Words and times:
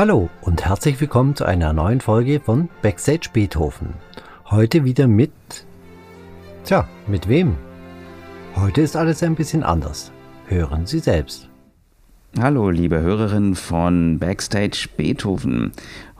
Hallo 0.00 0.30
und 0.40 0.64
herzlich 0.64 0.98
willkommen 0.98 1.36
zu 1.36 1.44
einer 1.44 1.74
neuen 1.74 2.00
Folge 2.00 2.40
von 2.40 2.70
Backstage 2.80 3.28
Beethoven. 3.34 3.92
Heute 4.46 4.84
wieder 4.86 5.06
mit. 5.06 5.30
Tja, 6.64 6.88
mit 7.06 7.28
wem? 7.28 7.58
Heute 8.56 8.80
ist 8.80 8.96
alles 8.96 9.22
ein 9.22 9.34
bisschen 9.34 9.62
anders. 9.62 10.10
Hören 10.46 10.86
Sie 10.86 11.00
selbst. 11.00 11.50
Hallo, 12.40 12.70
liebe 12.70 13.02
Hörerinnen 13.02 13.54
von 13.54 14.18
Backstage 14.18 14.88
Beethoven. 14.96 15.72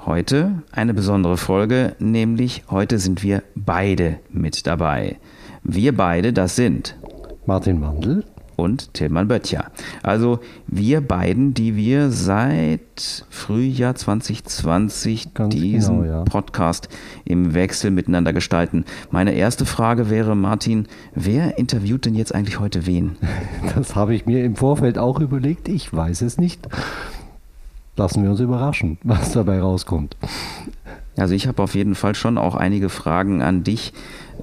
Heute 0.04 0.62
eine 0.72 0.92
besondere 0.92 1.38
Folge, 1.38 1.96
nämlich 1.98 2.64
heute 2.68 2.98
sind 2.98 3.22
wir 3.22 3.42
beide 3.54 4.18
mit 4.28 4.66
dabei. 4.66 5.18
Wir 5.62 5.96
beide, 5.96 6.34
das 6.34 6.54
sind 6.54 6.98
Martin 7.46 7.80
Mandl 7.80 8.24
und 8.60 8.94
Tilman 8.94 9.28
Böttcher. 9.28 9.70
Also 10.02 10.40
wir 10.66 11.00
beiden, 11.00 11.54
die 11.54 11.76
wir 11.76 12.10
seit 12.10 12.80
Frühjahr 13.28 13.94
2020 13.94 15.34
Ganz 15.34 15.54
diesen 15.54 16.02
genau, 16.02 16.18
ja. 16.18 16.24
Podcast 16.24 16.88
im 17.24 17.54
Wechsel 17.54 17.90
miteinander 17.90 18.32
gestalten. 18.32 18.84
Meine 19.10 19.32
erste 19.32 19.66
Frage 19.66 20.10
wäre, 20.10 20.36
Martin, 20.36 20.86
wer 21.14 21.58
interviewt 21.58 22.06
denn 22.06 22.14
jetzt 22.14 22.34
eigentlich 22.34 22.60
heute 22.60 22.86
wen? 22.86 23.16
Das 23.74 23.94
habe 23.94 24.14
ich 24.14 24.26
mir 24.26 24.44
im 24.44 24.56
Vorfeld 24.56 24.98
auch 24.98 25.20
überlegt. 25.20 25.68
Ich 25.68 25.92
weiß 25.92 26.22
es 26.22 26.38
nicht. 26.38 26.68
Lassen 27.96 28.22
wir 28.22 28.30
uns 28.30 28.40
überraschen, 28.40 28.98
was 29.04 29.32
dabei 29.32 29.60
rauskommt. 29.60 30.16
Also 31.16 31.34
ich 31.34 31.46
habe 31.46 31.62
auf 31.62 31.74
jeden 31.74 31.94
Fall 31.94 32.14
schon 32.14 32.38
auch 32.38 32.54
einige 32.54 32.88
Fragen 32.88 33.42
an 33.42 33.62
dich, 33.62 33.92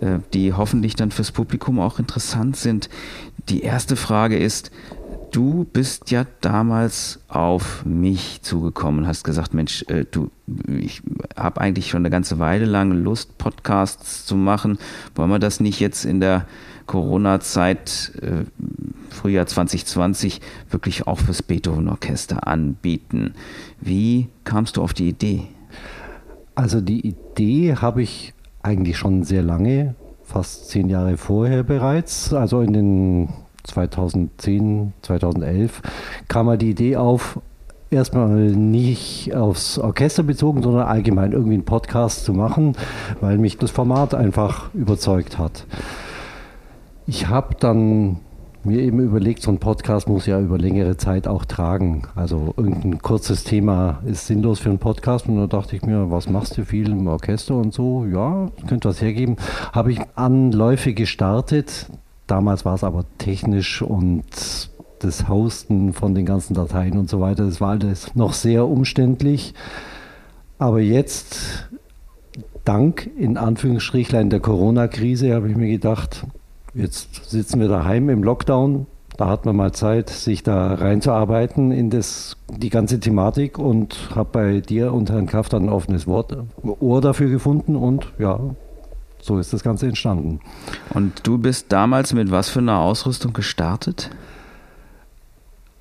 äh, 0.01 0.19
die 0.33 0.53
hoffentlich 0.53 0.95
dann 0.95 1.11
fürs 1.11 1.31
Publikum 1.31 1.79
auch 1.79 1.99
interessant 1.99 2.55
sind. 2.55 2.89
Die 3.49 3.61
erste 3.61 3.95
Frage 3.95 4.37
ist, 4.37 4.71
du 5.31 5.65
bist 5.71 6.11
ja 6.11 6.25
damals 6.41 7.21
auf 7.29 7.85
mich 7.85 8.41
zugekommen, 8.41 9.07
hast 9.07 9.23
gesagt, 9.23 9.53
Mensch, 9.53 9.85
äh, 9.87 10.03
du, 10.09 10.31
ich 10.67 11.01
habe 11.35 11.61
eigentlich 11.61 11.89
schon 11.89 12.01
eine 12.01 12.09
ganze 12.09 12.39
Weile 12.39 12.65
lang 12.65 12.91
Lust, 12.91 13.37
Podcasts 13.37 14.25
zu 14.25 14.35
machen. 14.35 14.77
Wollen 15.15 15.29
wir 15.29 15.39
das 15.39 15.61
nicht 15.61 15.79
jetzt 15.79 16.03
in 16.03 16.19
der 16.19 16.45
Corona-Zeit, 16.87 18.11
äh, 18.21 18.45
Frühjahr 19.09 19.47
2020, 19.47 20.41
wirklich 20.69 21.07
auch 21.07 21.19
fürs 21.19 21.41
Beethoven-Orchester 21.41 22.47
anbieten? 22.47 23.33
Wie 23.79 24.27
kamst 24.43 24.75
du 24.75 24.81
auf 24.81 24.93
die 24.93 25.07
Idee? 25.07 25.43
Also 26.53 26.81
die 26.81 27.07
Idee 27.07 27.75
habe 27.75 28.01
ich 28.01 28.33
eigentlich 28.61 28.97
schon 28.97 29.23
sehr 29.23 29.43
lange 29.43 29.95
fast 30.27 30.69
zehn 30.69 30.89
Jahre 30.89 31.17
vorher 31.17 31.63
bereits, 31.63 32.33
also 32.33 32.61
in 32.61 32.73
den 32.73 33.29
2010, 33.63 34.93
2011, 35.01 35.81
kam 36.27 36.47
mir 36.47 36.57
die 36.57 36.71
Idee 36.71 36.97
auf, 36.97 37.39
erstmal 37.89 38.51
nicht 38.51 39.33
aufs 39.33 39.79
Orchester 39.79 40.23
bezogen, 40.23 40.61
sondern 40.61 40.85
allgemein 40.87 41.31
irgendwie 41.31 41.53
einen 41.53 41.65
Podcast 41.65 42.25
zu 42.25 42.33
machen, 42.33 42.75
weil 43.21 43.37
mich 43.37 43.57
das 43.57 43.71
Format 43.71 44.13
einfach 44.13 44.73
überzeugt 44.73 45.37
hat. 45.37 45.65
Ich 47.05 47.29
habe 47.29 47.55
dann 47.57 48.17
mir 48.67 48.81
eben 48.81 48.99
überlegt, 48.99 49.41
so 49.41 49.49
ein 49.51 49.57
Podcast 49.57 50.07
muss 50.07 50.25
ja 50.25 50.39
über 50.39 50.57
längere 50.57 50.97
Zeit 50.97 51.27
auch 51.27 51.45
tragen. 51.45 52.03
Also 52.15 52.53
irgendein 52.57 53.01
kurzes 53.01 53.43
Thema 53.43 54.01
ist 54.05 54.27
sinnlos 54.27 54.59
für 54.59 54.69
einen 54.69 54.77
Podcast. 54.77 55.27
Und 55.27 55.37
da 55.37 55.47
dachte 55.47 55.75
ich 55.75 55.83
mir, 55.83 56.11
was 56.11 56.29
machst 56.29 56.57
du 56.57 56.65
viel 56.65 56.91
im 56.91 57.07
Orchester 57.07 57.55
und 57.55 57.73
so? 57.73 58.05
Ja, 58.05 58.51
könnte 58.67 58.89
was 58.89 59.01
hergeben. 59.01 59.37
Habe 59.71 59.91
ich 59.91 59.99
Anläufe 60.15 60.93
gestartet. 60.93 61.87
Damals 62.27 62.65
war 62.65 62.75
es 62.75 62.83
aber 62.83 63.05
technisch 63.17 63.81
und 63.81 64.23
das 64.99 65.27
Hosten 65.27 65.93
von 65.93 66.15
den 66.15 66.25
ganzen 66.25 66.53
Dateien 66.53 66.97
und 66.97 67.09
so 67.09 67.19
weiter, 67.19 67.45
das 67.45 67.61
war 67.61 67.71
alles 67.71 68.15
noch 68.15 68.33
sehr 68.33 68.67
umständlich. 68.67 69.53
Aber 70.59 70.79
jetzt, 70.79 71.69
dank 72.65 73.09
in 73.17 73.37
Anführungsstrichlein 73.37 74.29
der 74.29 74.39
Corona-Krise, 74.39 75.33
habe 75.33 75.49
ich 75.49 75.55
mir 75.55 75.69
gedacht, 75.69 76.25
Jetzt 76.77 77.31
sitzen 77.31 77.59
wir 77.59 77.67
daheim 77.67 78.07
im 78.09 78.23
Lockdown. 78.23 78.85
Da 79.17 79.29
hat 79.29 79.45
man 79.47 79.55
mal 79.55 79.71
Zeit, 79.71 80.11
sich 80.11 80.43
da 80.43 80.75
reinzuarbeiten 80.75 81.71
in 81.71 81.89
das, 81.89 82.37
die 82.55 82.69
ganze 82.69 82.99
Thematik 82.99 83.57
und 83.57 84.11
habe 84.13 84.29
bei 84.31 84.59
dir 84.59 84.93
und 84.93 85.09
Herrn 85.09 85.25
Kraft 85.25 85.55
ein 85.55 85.69
offenes 85.69 86.05
Wort, 86.05 86.37
Ohr 86.61 87.01
dafür 87.01 87.31
gefunden 87.31 87.75
und 87.75 88.05
ja, 88.19 88.39
so 89.19 89.39
ist 89.39 89.53
das 89.53 89.63
Ganze 89.63 89.87
entstanden. 89.87 90.39
Und 90.93 91.25
du 91.25 91.39
bist 91.39 91.71
damals 91.71 92.13
mit 92.13 92.29
was 92.29 92.49
für 92.49 92.59
einer 92.59 92.77
Ausrüstung 92.77 93.33
gestartet? 93.33 94.11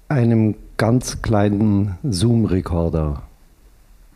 Einem 0.09 0.55
ganz 0.79 1.21
kleinen 1.21 1.99
Zoom-Rekorder. 2.05 3.23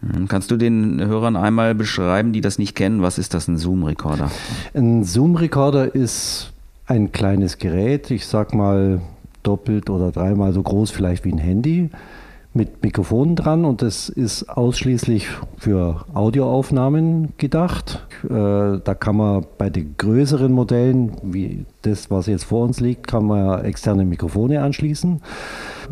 Hm, 0.00 0.28
kannst 0.28 0.50
du 0.50 0.56
den 0.56 0.98
Hörern 1.04 1.36
einmal 1.36 1.74
beschreiben, 1.74 2.32
die 2.32 2.40
das 2.40 2.58
nicht 2.58 2.74
kennen, 2.74 3.02
was 3.02 3.18
ist 3.18 3.34
das 3.34 3.48
ein 3.48 3.58
Zoom-Rekorder? 3.58 4.30
Ein 4.72 5.04
Zoom-Rekorder 5.04 5.94
ist 5.94 6.54
ein 6.90 7.12
kleines 7.12 7.58
Gerät, 7.58 8.10
ich 8.10 8.26
sag 8.26 8.52
mal 8.52 9.00
doppelt 9.44 9.88
oder 9.88 10.10
dreimal 10.10 10.52
so 10.52 10.62
groß 10.62 10.90
vielleicht 10.90 11.24
wie 11.24 11.32
ein 11.32 11.38
Handy 11.38 11.90
mit 12.52 12.82
Mikrofonen 12.82 13.36
dran 13.36 13.64
und 13.64 13.80
das 13.80 14.08
ist 14.08 14.48
ausschließlich 14.48 15.28
für 15.56 16.04
Audioaufnahmen 16.12 17.34
gedacht. 17.38 18.04
Äh, 18.24 18.28
da 18.28 18.94
kann 18.98 19.16
man 19.16 19.46
bei 19.56 19.70
den 19.70 19.94
größeren 19.96 20.52
Modellen, 20.52 21.12
wie 21.22 21.64
das, 21.82 22.10
was 22.10 22.26
jetzt 22.26 22.44
vor 22.44 22.64
uns 22.64 22.80
liegt, 22.80 23.06
kann 23.06 23.24
man 23.24 23.64
externe 23.64 24.04
Mikrofone 24.04 24.60
anschließen 24.60 25.22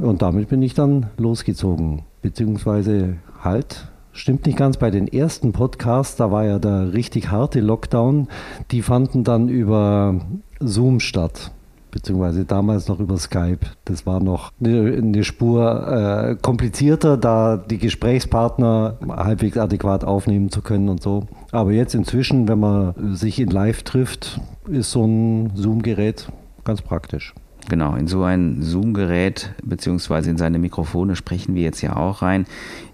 und 0.03 0.21
damit 0.21 0.49
bin 0.49 0.63
ich 0.63 0.75
dann 0.75 1.07
losgezogen, 1.17 2.03
beziehungsweise 2.23 3.19
halt 3.41 3.89
Stimmt 4.19 4.47
nicht 4.47 4.59
ganz. 4.59 4.79
Bei 4.79 4.91
den 4.91 5.07
ersten 5.07 5.53
Podcasts, 5.53 6.17
da 6.17 6.33
war 6.33 6.45
ja 6.45 6.59
der 6.59 6.93
richtig 6.93 7.31
harte 7.31 7.61
Lockdown. 7.61 8.27
Die 8.73 8.83
fanden 8.83 9.23
dann 9.23 9.49
über 9.49 10.17
Zoom 10.61 11.01
statt, 11.01 11.53
beziehungsweise 11.91 12.45
damals 12.45 12.89
noch 12.89 13.01
über 13.01 13.17
Skype. 13.19 13.61
Das 13.85 14.07
war 14.07 14.21
noch 14.21 14.53
eine, 14.61 15.25
Spur 15.25 15.89
äh, 15.89 16.37
komplizierter, 16.41 17.17
da 17.17 17.57
die 17.57 17.79
Gesprächspartner 17.79 18.99
halbwegs 19.09 19.57
adäquat 19.57 20.05
aufnehmen 20.05 20.51
zu 20.51 20.63
können 20.63 20.89
und 20.89 21.03
so. 21.03 21.27
Aber 21.53 21.73
jetzt 21.73 21.95
inzwischen, 21.95 22.49
wenn 22.49 22.61
man 22.61 23.15
sich 23.15 23.39
in 23.41 23.51
Live 23.51 23.83
trifft, 23.83 24.41
ist 24.69 24.91
so 24.91 25.05
ein 25.05 25.53
Zoom-Gerät 25.55 26.29
ganz 26.65 26.83
praktisch. 26.83 27.35
Genau, 27.69 27.97
in 27.97 28.07
so 28.07 28.23
ein 28.23 28.63
Zoom-Gerät 28.63 29.53
beziehungsweise 29.63 30.31
in 30.31 30.39
seine 30.39 30.59
Mikrofone 30.59 31.17
sprechen 31.17 31.55
wir 31.55 31.63
jetzt 31.63 31.83
ja 31.83 31.97
auch 31.97 32.23
rein. 32.23 32.47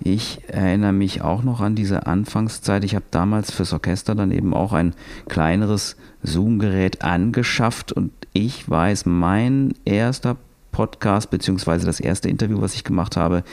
Ich 0.03 0.41
erinnere 0.49 0.93
mich 0.93 1.23
auch 1.23 1.45
noch 1.45 1.61
an 1.61 1.77
diese 1.77 2.07
Anfangszeit. 2.07 2.83
Ich 2.83 2.97
habe 2.97 3.05
damals 3.13 3.53
fürs 3.53 3.73
Orchester 3.73 4.17
dann 4.17 4.33
eben 4.33 4.53
auch 4.53 4.73
ein 4.73 4.95
kleineres 5.29 5.97
Zoom-Gerät 6.25 7.03
angeschafft 7.03 7.93
und 7.93 8.11
ich 8.33 8.69
weiß, 8.69 9.07
mein 9.07 9.75
erster 9.85 10.37
Podcast 10.73 11.31
beziehungsweise 11.31 11.87
das 11.87 12.01
erste 12.01 12.29
Interview, 12.29 12.61
was 12.61 12.75
ich 12.75 12.83
gemacht 12.83 13.17
habe, 13.17 13.45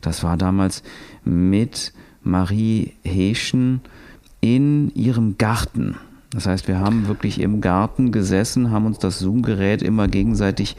das 0.00 0.24
war 0.24 0.38
damals 0.38 0.82
mit 1.24 1.92
Marie 2.22 2.94
Heschen 3.04 3.82
in 4.40 4.90
ihrem 4.94 5.36
Garten. 5.36 5.96
Das 6.32 6.46
heißt, 6.46 6.68
wir 6.68 6.78
haben 6.78 7.08
wirklich 7.08 7.40
im 7.40 7.60
Garten 7.60 8.12
gesessen, 8.12 8.70
haben 8.70 8.86
uns 8.86 8.98
das 8.98 9.18
Zoom-Gerät 9.18 9.82
immer 9.82 10.06
gegenseitig 10.06 10.76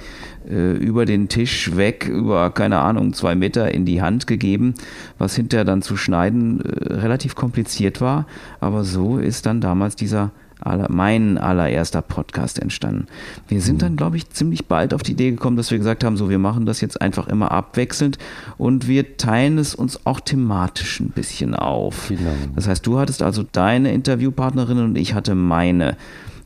äh, 0.50 0.78
über 0.78 1.06
den 1.06 1.28
Tisch 1.28 1.76
weg, 1.76 2.08
über, 2.08 2.52
keine 2.52 2.80
Ahnung, 2.80 3.12
zwei 3.14 3.36
Meter 3.36 3.70
in 3.74 3.84
die 3.86 4.02
Hand 4.02 4.28
gegeben, 4.28 4.76
was 5.18 5.36
hinterher 5.36 5.66
dann 5.66 5.82
zu 5.82 5.98
schneiden 5.98 6.62
äh, 6.62 6.94
relativ 6.94 7.36
kompliziert 7.36 8.00
war. 8.00 8.28
Aber 8.62 8.86
so 8.86 9.18
ist 9.18 9.46
dann 9.46 9.60
damals 9.60 9.98
dieser 9.98 10.32
aller, 10.62 10.88
mein 10.90 11.38
allererster 11.38 12.02
Podcast 12.02 12.59
entstanden. 12.59 13.08
Wir 13.47 13.62
sind 13.62 13.82
dann, 13.82 13.97
glaube 13.97 14.18
ich, 14.18 14.30
ziemlich 14.30 14.68
bald 14.68 14.94
auf 14.94 15.03
die 15.03 15.14
Idee 15.14 15.32
gekommen, 15.32 15.58
dass 15.58 15.72
wir 15.72 15.78
gesagt 15.78 16.03
haben, 16.03 16.18
so, 16.18 16.30
wir 16.30 16.40
machen 16.40 16.66
das 16.66 16.82
jetzt 16.82 17.02
einfach 17.02 17.28
immer 17.28 17.52
abwechselnd 17.52 18.18
und 18.58 18.88
wir 18.88 19.18
teilen 19.18 19.58
es 19.58 19.76
uns 19.76 20.06
auch 20.06 20.20
thematisch 20.20 21.00
ein 21.00 21.09
bisschen 21.09 21.56
auf. 21.56 22.08
Genau. 22.09 22.32
Das 22.56 22.68
heißt, 22.68 22.85
du 22.85 23.00
hattest 23.00 23.22
also 23.22 23.44
deine 23.52 23.91
Interviewpartnerin 23.94 24.80
und 24.80 24.97
ich 24.97 25.14
hatte 25.14 25.35
meine. 25.35 25.97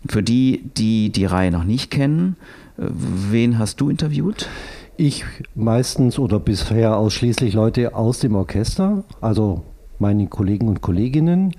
Für 0.07 0.21
die, 0.21 0.69
die 0.77 1.09
die 1.09 1.25
Reihe 1.25 1.49
noch 1.49 1.63
nicht 1.63 1.89
kennen, 1.89 2.35
äh, 2.77 2.83
wen 3.31 3.57
hast 3.57 3.81
du 3.81 3.89
interviewt? 3.89 4.47
Ich 4.97 5.25
meistens 5.55 6.19
oder 6.19 6.39
bisher 6.39 6.95
ausschließlich 6.97 7.53
Leute 7.53 7.95
aus 7.95 8.19
dem 8.19 8.35
Orchester, 8.35 9.03
also 9.19 9.63
meine 9.99 10.27
Kollegen 10.27 10.67
und 10.67 10.81
Kolleginnen. 10.81 11.53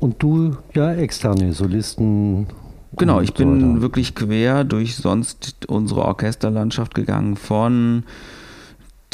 Und 0.00 0.22
du 0.22 0.56
ja 0.74 0.92
externe 0.92 1.52
Solisten. 1.52 2.46
Genau, 2.96 3.20
ich 3.20 3.34
bin 3.34 3.76
so 3.76 3.82
wirklich 3.82 4.14
quer 4.14 4.64
durch 4.64 4.96
sonst 4.96 5.66
unsere 5.68 6.02
Orchesterlandschaft 6.04 6.94
gegangen 6.94 7.36
von 7.36 8.04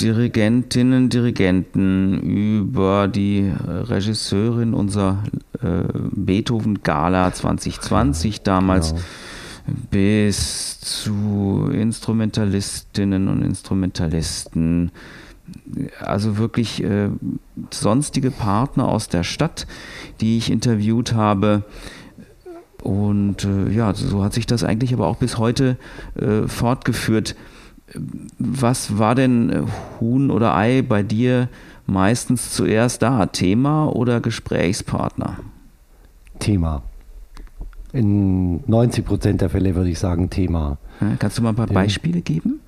Dirigentinnen, 0.01 1.09
Dirigenten 1.11 2.21
über 2.21 3.09
die 3.09 3.53
Regisseurin 3.67 4.73
unserer 4.73 5.23
äh, 5.63 5.83
Beethoven 6.13 6.83
Gala 6.83 7.33
2020 7.33 8.43
damals 8.43 8.91
genau. 8.91 9.03
bis 9.91 10.81
zu 10.81 11.69
Instrumentalistinnen 11.73 13.29
und 13.29 13.43
Instrumentalisten 13.43 14.91
also 16.01 16.39
wirklich 16.39 16.83
äh, 16.83 17.09
sonstige 17.71 18.31
Partner 18.31 18.89
aus 18.89 19.09
der 19.09 19.25
Stadt, 19.25 19.67
die 20.21 20.39
ich 20.39 20.51
interviewt 20.51 21.15
habe. 21.15 21.65
Und 22.83 23.45
äh, 23.45 23.71
ja, 23.71 23.95
so 23.95 24.25
hat 24.25 24.33
sich 24.33 24.47
das 24.47 24.65
eigentlich 24.65 24.93
aber 24.93 25.07
auch 25.07 25.17
bis 25.17 25.39
heute 25.39 25.77
äh, 26.17 26.49
fortgeführt. 26.49 27.37
Was 28.39 28.99
war 28.99 29.15
denn 29.15 29.51
äh, 29.51 29.63
Huhn 30.01 30.31
oder 30.31 30.57
Ei 30.57 30.83
bei 30.83 31.03
dir 31.03 31.49
meistens 31.87 32.53
zuerst 32.53 33.03
da? 33.03 33.27
Thema 33.27 33.87
oder 33.87 34.21
Gesprächspartner? 34.21 35.37
Thema. 36.39 36.83
In 37.93 38.65
90 38.69 39.05
Prozent 39.05 39.41
der 39.43 39.51
Fälle 39.51 39.75
würde 39.75 39.91
ich 39.91 39.99
sagen 39.99 40.31
Thema. 40.31 40.79
Ja, 41.01 41.13
kannst 41.19 41.39
du 41.39 41.43
mal 41.43 41.51
ein 41.51 41.57
paar 41.57 41.67
Beispiele 41.67 42.23
geben? 42.23 42.61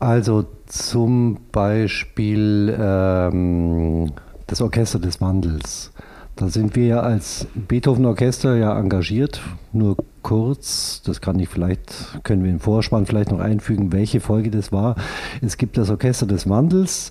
Also 0.00 0.46
zum 0.64 1.36
Beispiel 1.52 2.74
ähm, 2.80 4.10
das 4.46 4.62
Orchester 4.62 4.98
des 4.98 5.20
Wandels. 5.20 5.92
Da 6.36 6.48
sind 6.48 6.74
wir 6.74 6.86
ja 6.86 7.00
als 7.00 7.46
Beethoven-Orchester 7.54 8.56
ja 8.56 8.78
engagiert. 8.78 9.42
Nur 9.74 9.98
kurz, 10.22 11.02
das 11.04 11.20
kann 11.20 11.38
ich 11.38 11.50
vielleicht, 11.50 12.18
können 12.24 12.42
wir 12.44 12.50
im 12.50 12.60
Vorspann 12.60 13.04
vielleicht 13.04 13.30
noch 13.30 13.40
einfügen, 13.40 13.92
welche 13.92 14.20
Folge 14.20 14.50
das 14.50 14.72
war. 14.72 14.96
Es 15.42 15.58
gibt 15.58 15.76
das 15.76 15.90
Orchester 15.90 16.24
des 16.24 16.48
Wandels. 16.48 17.10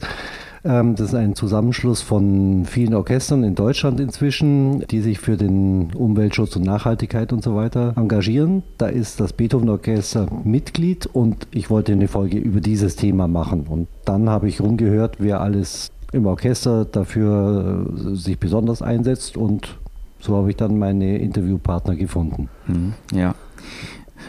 Ähm, 0.64 0.96
das 0.96 1.10
ist 1.10 1.16
ein 1.16 1.36
Zusammenschluss 1.36 2.02
von 2.02 2.66
vielen 2.66 2.94
Orchestern 2.94 3.44
in 3.44 3.56
Deutschland 3.56 4.00
inzwischen, 4.00 4.86
die 4.88 5.02
sich 5.02 5.20
für 5.20 5.38
den 5.38 5.94
Umweltschutz 5.94 6.56
und 6.56 6.64
Nachhaltigkeit 6.64 7.32
und 7.34 7.44
so 7.44 7.56
weiter 7.56 7.94
engagieren. 7.96 8.64
Da 8.78 8.88
ist 8.88 9.20
das 9.20 9.34
Beethoven-Orchester 9.34 10.28
Mitglied 10.44 11.06
und 11.06 11.48
ich 11.52 11.70
wollte 11.70 11.94
eine 11.94 12.08
Folge 12.08 12.38
über 12.38 12.60
dieses 12.62 12.96
Thema 12.96 13.28
machen. 13.28 13.66
Und 13.68 13.88
dann 14.06 14.30
habe 14.30 14.48
ich 14.48 14.62
rumgehört, 14.62 15.18
wer 15.20 15.42
alles 15.42 15.92
im 16.12 16.26
Orchester 16.26 16.86
dafür 16.86 17.86
äh, 17.88 18.16
sich 18.16 18.40
besonders 18.40 18.82
einsetzt 18.82 19.38
und 19.38 19.78
so 20.20 20.36
habe 20.36 20.50
ich 20.50 20.58
dann 20.58 20.78
meine 20.78 21.18
Interviewpartner 21.18 21.96
gefunden. 21.96 22.50
Mhm, 22.68 22.94
ja. 23.14 23.36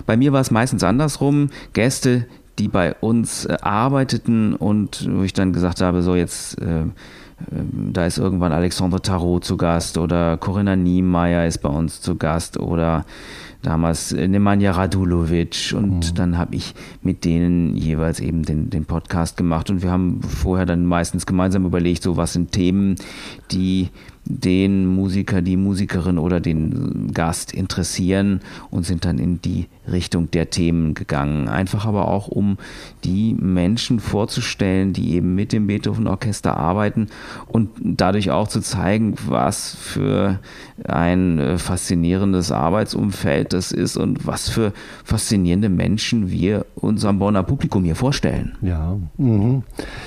Bei 0.06 0.16
mir 0.16 0.32
war 0.32 0.40
es 0.40 0.50
meistens 0.50 0.84
andersrum. 0.84 1.50
Gäste, 1.72 2.26
die 2.58 2.68
bei 2.68 2.94
uns 2.94 3.46
äh, 3.46 3.56
arbeiteten 3.60 4.54
und 4.54 5.08
wo 5.10 5.22
ich 5.22 5.32
dann 5.32 5.52
gesagt 5.52 5.80
habe, 5.80 6.02
so 6.02 6.14
jetzt 6.14 6.60
äh, 6.60 6.84
äh, 7.40 7.62
da 7.92 8.06
ist 8.06 8.18
irgendwann 8.18 8.52
Alexandre 8.52 9.00
Tarot 9.00 9.44
zu 9.44 9.56
Gast 9.56 9.98
oder 9.98 10.36
Corinna 10.36 10.76
Niemeyer 10.76 11.46
ist 11.46 11.58
bei 11.58 11.68
uns 11.68 12.00
zu 12.00 12.16
Gast 12.16 12.58
oder 12.58 13.04
damals 13.62 14.12
Nemanja 14.12 14.72
Radulovic 14.72 15.74
und 15.76 16.10
mhm. 16.10 16.14
dann 16.14 16.38
habe 16.38 16.56
ich 16.56 16.74
mit 17.02 17.26
denen 17.26 17.76
jeweils 17.76 18.18
eben 18.18 18.42
den, 18.42 18.70
den 18.70 18.86
Podcast 18.86 19.36
gemacht 19.36 19.68
und 19.68 19.82
wir 19.82 19.90
haben 19.90 20.22
vorher 20.22 20.64
dann 20.64 20.86
meistens 20.86 21.26
gemeinsam 21.26 21.66
überlegt, 21.66 22.02
so 22.02 22.16
was 22.16 22.32
sind 22.32 22.52
Themen, 22.52 22.96
die 23.50 23.90
den 24.24 24.86
Musiker, 24.86 25.42
die 25.42 25.56
Musikerin 25.56 26.18
oder 26.18 26.40
den 26.40 27.12
Gast 27.12 27.52
interessieren 27.52 28.40
und 28.70 28.84
sind 28.84 29.04
dann 29.04 29.18
in 29.18 29.40
die 29.40 29.66
Richtung 29.90 30.30
der 30.30 30.50
Themen 30.50 30.94
gegangen. 30.94 31.48
Einfach 31.48 31.86
aber 31.86 32.08
auch, 32.08 32.28
um 32.28 32.58
die 33.02 33.34
Menschen 33.34 33.98
vorzustellen, 33.98 34.92
die 34.92 35.14
eben 35.14 35.34
mit 35.34 35.52
dem 35.52 35.66
Beethoven-Orchester 35.66 36.56
arbeiten 36.56 37.08
und 37.48 37.70
dadurch 37.82 38.30
auch 38.30 38.46
zu 38.46 38.60
zeigen, 38.60 39.14
was 39.26 39.74
für 39.74 40.38
ein 40.84 41.38
äh, 41.38 41.58
faszinierendes 41.58 42.52
Arbeitsumfeld 42.52 43.52
das 43.52 43.72
ist 43.72 43.96
und 43.96 44.26
was 44.26 44.48
für 44.48 44.72
faszinierende 45.04 45.68
Menschen 45.68 46.30
wir 46.30 46.66
unserem 46.74 47.18
Bonner 47.18 47.42
Publikum 47.42 47.84
hier 47.84 47.96
vorstellen. 47.96 48.56
Ja, 48.62 48.96
mhm. 49.16 49.62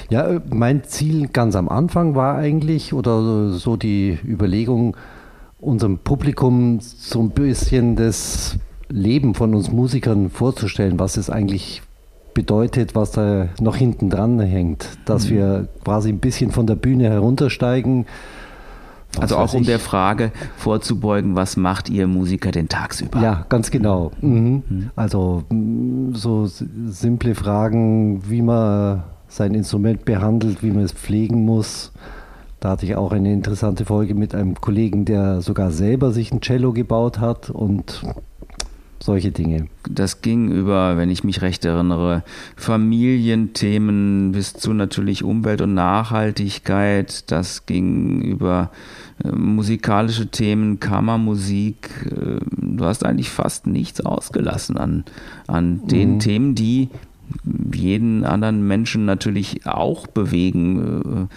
ja 0.10 0.28
äh, 0.28 0.42
mein 0.50 0.84
Ziel 0.84 1.28
ganz 1.28 1.56
am 1.56 1.68
Anfang 1.68 2.16
war 2.16 2.36
eigentlich, 2.36 2.94
oder 2.94 3.50
so 3.50 3.76
die 3.76 4.03
Überlegung, 4.12 4.96
unserem 5.60 6.00
Publikum 6.00 6.80
so 6.82 7.22
ein 7.22 7.32
bisschen 7.32 7.96
das 7.96 8.58
Leben 8.90 9.34
von 9.34 9.56
uns 9.56 9.72
Musikern 9.72 10.30
vorzustellen, 10.30 11.00
was 11.00 11.18
es 11.18 11.30
eigentlich 11.30 11.82
bedeutet, 12.34 12.96
was 12.96 13.12
da 13.12 13.48
noch 13.60 13.76
hinten 13.76 14.10
dran 14.10 14.40
hängt, 14.40 14.98
dass 15.06 15.26
mhm. 15.26 15.30
wir 15.30 15.68
quasi 15.84 16.10
ein 16.10 16.20
bisschen 16.20 16.52
von 16.52 16.68
der 16.68 16.76
Bühne 16.76 17.10
heruntersteigen. 17.10 18.06
Also 19.20 19.38
auch 19.38 19.54
um 19.54 19.62
ich. 19.62 19.68
der 19.68 19.80
Frage 19.80 20.32
vorzubeugen, 20.58 21.36
was 21.36 21.56
macht 21.56 21.90
ihr 21.90 22.08
Musiker 22.08 22.52
denn 22.52 22.68
tagsüber? 22.68 23.22
Ja, 23.22 23.46
ganz 23.48 23.70
genau. 23.70 24.12
Mhm. 24.22 24.64
Mhm. 24.68 24.90
Also 24.96 25.44
mm, 25.50 26.16
so 26.16 26.48
simple 26.48 27.36
Fragen, 27.36 28.28
wie 28.30 28.42
man 28.42 29.04
sein 29.28 29.54
Instrument 29.54 30.06
behandelt, 30.06 30.64
wie 30.64 30.72
man 30.72 30.84
es 30.84 30.92
pflegen 30.92 31.46
muss. 31.46 31.92
Da 32.64 32.70
hatte 32.70 32.86
ich 32.86 32.96
auch 32.96 33.12
eine 33.12 33.34
interessante 33.34 33.84
Folge 33.84 34.16
mit 34.16 34.34
einem 34.34 34.56
Kollegen, 34.56 35.04
der 35.04 35.42
sogar 35.42 35.70
selber 35.70 36.14
sich 36.14 36.32
ein 36.32 36.40
Cello 36.40 36.72
gebaut 36.72 37.20
hat 37.20 37.50
und 37.50 38.06
solche 39.02 39.32
Dinge. 39.32 39.68
Das 39.90 40.22
ging 40.22 40.50
über, 40.50 40.96
wenn 40.96 41.10
ich 41.10 41.26
mich 41.26 41.42
recht 41.42 41.66
erinnere, 41.66 42.24
Familienthemen 42.56 44.32
bis 44.32 44.54
zu 44.54 44.72
natürlich 44.72 45.26
Umwelt 45.26 45.60
und 45.60 45.74
Nachhaltigkeit. 45.74 47.30
Das 47.30 47.66
ging 47.66 48.22
über 48.22 48.72
äh, 49.26 49.34
musikalische 49.34 50.28
Themen, 50.28 50.80
Kammermusik. 50.80 51.90
Äh, 52.16 52.40
du 52.50 52.86
hast 52.86 53.06
eigentlich 53.06 53.30
fast 53.30 53.68
nichts 53.68 54.00
ausgelassen 54.00 54.78
an, 54.78 55.04
an 55.48 55.86
den 55.88 56.14
mhm. 56.14 56.20
Themen, 56.20 56.56
die 56.56 56.88
jeden 57.74 58.24
anderen 58.26 58.66
Menschen 58.68 59.06
natürlich 59.06 59.66
auch 59.66 60.08
bewegen. 60.08 61.30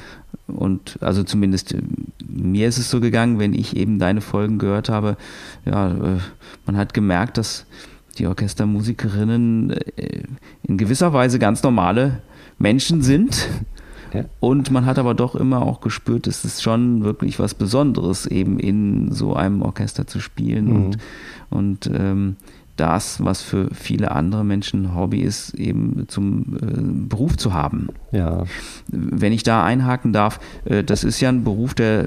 Und 0.46 0.98
also 1.00 1.22
zumindest 1.24 1.74
äh, 1.74 1.82
mir 2.26 2.68
ist 2.68 2.78
es 2.78 2.90
so 2.90 3.00
gegangen, 3.00 3.38
wenn 3.38 3.54
ich 3.54 3.76
eben 3.76 3.98
deine 3.98 4.20
Folgen 4.20 4.58
gehört 4.58 4.88
habe, 4.88 5.16
ja, 5.64 5.90
äh, 5.90 6.18
man 6.66 6.76
hat 6.76 6.94
gemerkt, 6.94 7.38
dass 7.38 7.66
die 8.18 8.26
Orchestermusikerinnen 8.26 9.70
äh, 9.70 10.22
in 10.62 10.78
gewisser 10.78 11.12
Weise 11.12 11.38
ganz 11.38 11.62
normale 11.62 12.22
Menschen 12.58 13.02
sind. 13.02 13.48
Ja. 14.12 14.24
Und 14.40 14.70
man 14.70 14.86
hat 14.86 14.98
aber 14.98 15.14
doch 15.14 15.34
immer 15.34 15.62
auch 15.62 15.80
gespürt, 15.80 16.26
es 16.26 16.44
ist 16.44 16.62
schon 16.62 17.02
wirklich 17.02 17.38
was 17.38 17.54
Besonderes, 17.54 18.26
eben 18.26 18.58
in 18.58 19.12
so 19.12 19.34
einem 19.34 19.62
Orchester 19.62 20.06
zu 20.06 20.20
spielen. 20.20 20.66
Mhm. 20.66 20.76
Und, 20.76 20.98
und 21.50 21.90
ähm, 21.92 22.36
das, 22.76 23.24
was 23.24 23.42
für 23.42 23.68
viele 23.74 24.10
andere 24.10 24.44
Menschen 24.44 24.94
Hobby 24.94 25.20
ist, 25.20 25.54
eben 25.54 26.06
zum 26.08 26.56
äh, 26.56 27.08
Beruf 27.08 27.36
zu 27.36 27.52
haben. 27.52 27.88
Ja. 28.12 28.44
Wenn 28.88 29.32
ich 29.32 29.42
da 29.42 29.64
einhaken 29.64 30.12
darf, 30.12 30.40
äh, 30.64 30.84
das 30.84 31.04
ist 31.04 31.20
ja 31.20 31.28
ein 31.28 31.44
Beruf, 31.44 31.74
der 31.74 32.06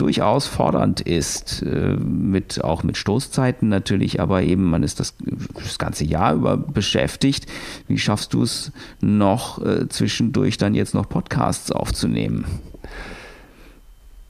durchaus 0.00 0.46
fordernd 0.46 1.02
ist, 1.02 1.62
äh, 1.62 1.96
mit, 1.96 2.64
auch 2.64 2.82
mit 2.82 2.96
Stoßzeiten 2.96 3.68
natürlich, 3.68 4.20
aber 4.20 4.42
eben 4.42 4.64
man 4.64 4.82
ist 4.82 4.98
das, 4.98 5.14
das 5.54 5.78
ganze 5.78 6.04
Jahr 6.04 6.34
über 6.34 6.56
beschäftigt. 6.56 7.46
Wie 7.86 7.98
schaffst 7.98 8.32
du 8.32 8.42
es 8.42 8.72
noch 9.02 9.64
äh, 9.64 9.88
zwischendurch 9.88 10.56
dann 10.56 10.74
jetzt 10.74 10.94
noch 10.94 11.08
Podcasts 11.08 11.70
aufzunehmen? 11.70 12.46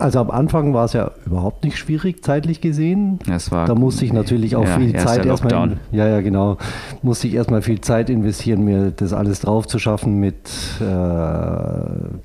Also 0.01 0.19
am 0.19 0.31
Anfang 0.31 0.73
war 0.73 0.87
es 0.87 0.95
ja 0.95 1.11
überhaupt 1.27 1.63
nicht 1.63 1.77
schwierig, 1.77 2.25
zeitlich 2.25 2.61
gesehen. 2.61 3.19
Es 3.31 3.53
war, 3.53 3.67
da 3.67 3.75
musste 3.75 4.05
ich 4.07 4.13
natürlich 4.13 4.57
auch 4.57 4.65
ja, 4.65 4.79
viel 4.79 4.97
Zeit 4.97 5.27
erstmal. 5.27 5.77
Ja, 5.93 6.09
ja, 6.09 6.21
genau. 6.23 6.57
Musste 7.03 7.29
ich 7.29 7.35
erstmal 7.35 7.61
viel 7.61 7.81
Zeit 7.83 8.09
investieren, 8.09 8.65
mir 8.65 8.93
das 8.93 9.13
alles 9.13 9.41
drauf 9.41 9.67
zu 9.67 9.79
schaffen 9.79 10.19
mit 10.19 10.51
äh, 10.81 10.85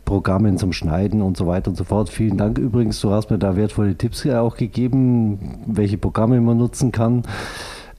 Programmen 0.05 0.57
zum 0.57 0.71
Schneiden 0.71 1.21
und 1.21 1.35
so 1.35 1.47
weiter 1.47 1.69
und 1.69 1.75
so 1.75 1.83
fort. 1.83 2.09
Vielen 2.09 2.37
Dank 2.37 2.57
übrigens, 2.57 3.01
du 3.01 3.11
hast 3.11 3.29
mir 3.29 3.37
da 3.37 3.57
wertvolle 3.57 3.95
Tipps 3.95 4.25
auch 4.25 4.55
gegeben, 4.55 5.59
welche 5.65 5.97
Programme 5.97 6.39
man 6.39 6.57
nutzen 6.57 6.93
kann. 6.93 7.23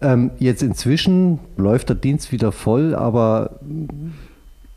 Ähm, 0.00 0.30
jetzt 0.38 0.62
inzwischen 0.62 1.38
läuft 1.56 1.90
der 1.90 1.96
Dienst 1.96 2.32
wieder 2.32 2.50
voll, 2.52 2.94
aber 2.94 3.60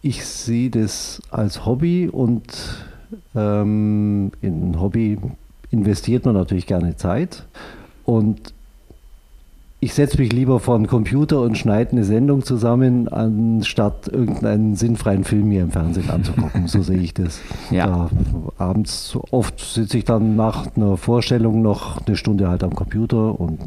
ich 0.01 0.25
sehe 0.25 0.69
das 0.69 1.21
als 1.29 1.65
Hobby 1.65 2.09
und 2.09 2.88
ähm, 3.35 4.31
in 4.41 4.71
ein 4.71 4.79
Hobby 4.79 5.17
investiert 5.71 6.25
man 6.25 6.35
natürlich 6.35 6.67
gerne 6.67 6.95
Zeit 6.95 7.45
und 8.05 8.53
ich 9.81 9.93
setze 9.93 10.17
mich 10.17 10.33
lieber 10.33 10.59
vor 10.59 10.75
einen 10.75 10.87
Computer 10.87 11.39
und 11.39 11.57
schneide 11.57 11.91
eine 11.91 12.03
Sendung 12.03 12.43
zusammen, 12.43 13.07
anstatt 13.07 14.09
irgendeinen 14.09 14.75
sinnfreien 14.75 15.23
Film 15.23 15.47
mir 15.47 15.61
im 15.61 15.71
Fernsehen 15.71 16.09
anzugucken. 16.09 16.67
So 16.67 16.81
sehe 16.81 16.97
ich 16.97 17.13
das. 17.13 17.39
Ja. 17.71 17.85
Da, 17.85 18.09
abends 18.57 19.17
oft 19.31 19.59
sitze 19.59 19.99
ich 19.99 20.03
dann 20.03 20.35
nach 20.35 20.75
einer 20.75 20.97
Vorstellung 20.97 21.61
noch 21.61 22.05
eine 22.05 22.15
Stunde 22.17 22.49
halt 22.49 22.63
am 22.63 22.75
Computer 22.75 23.39
und 23.39 23.59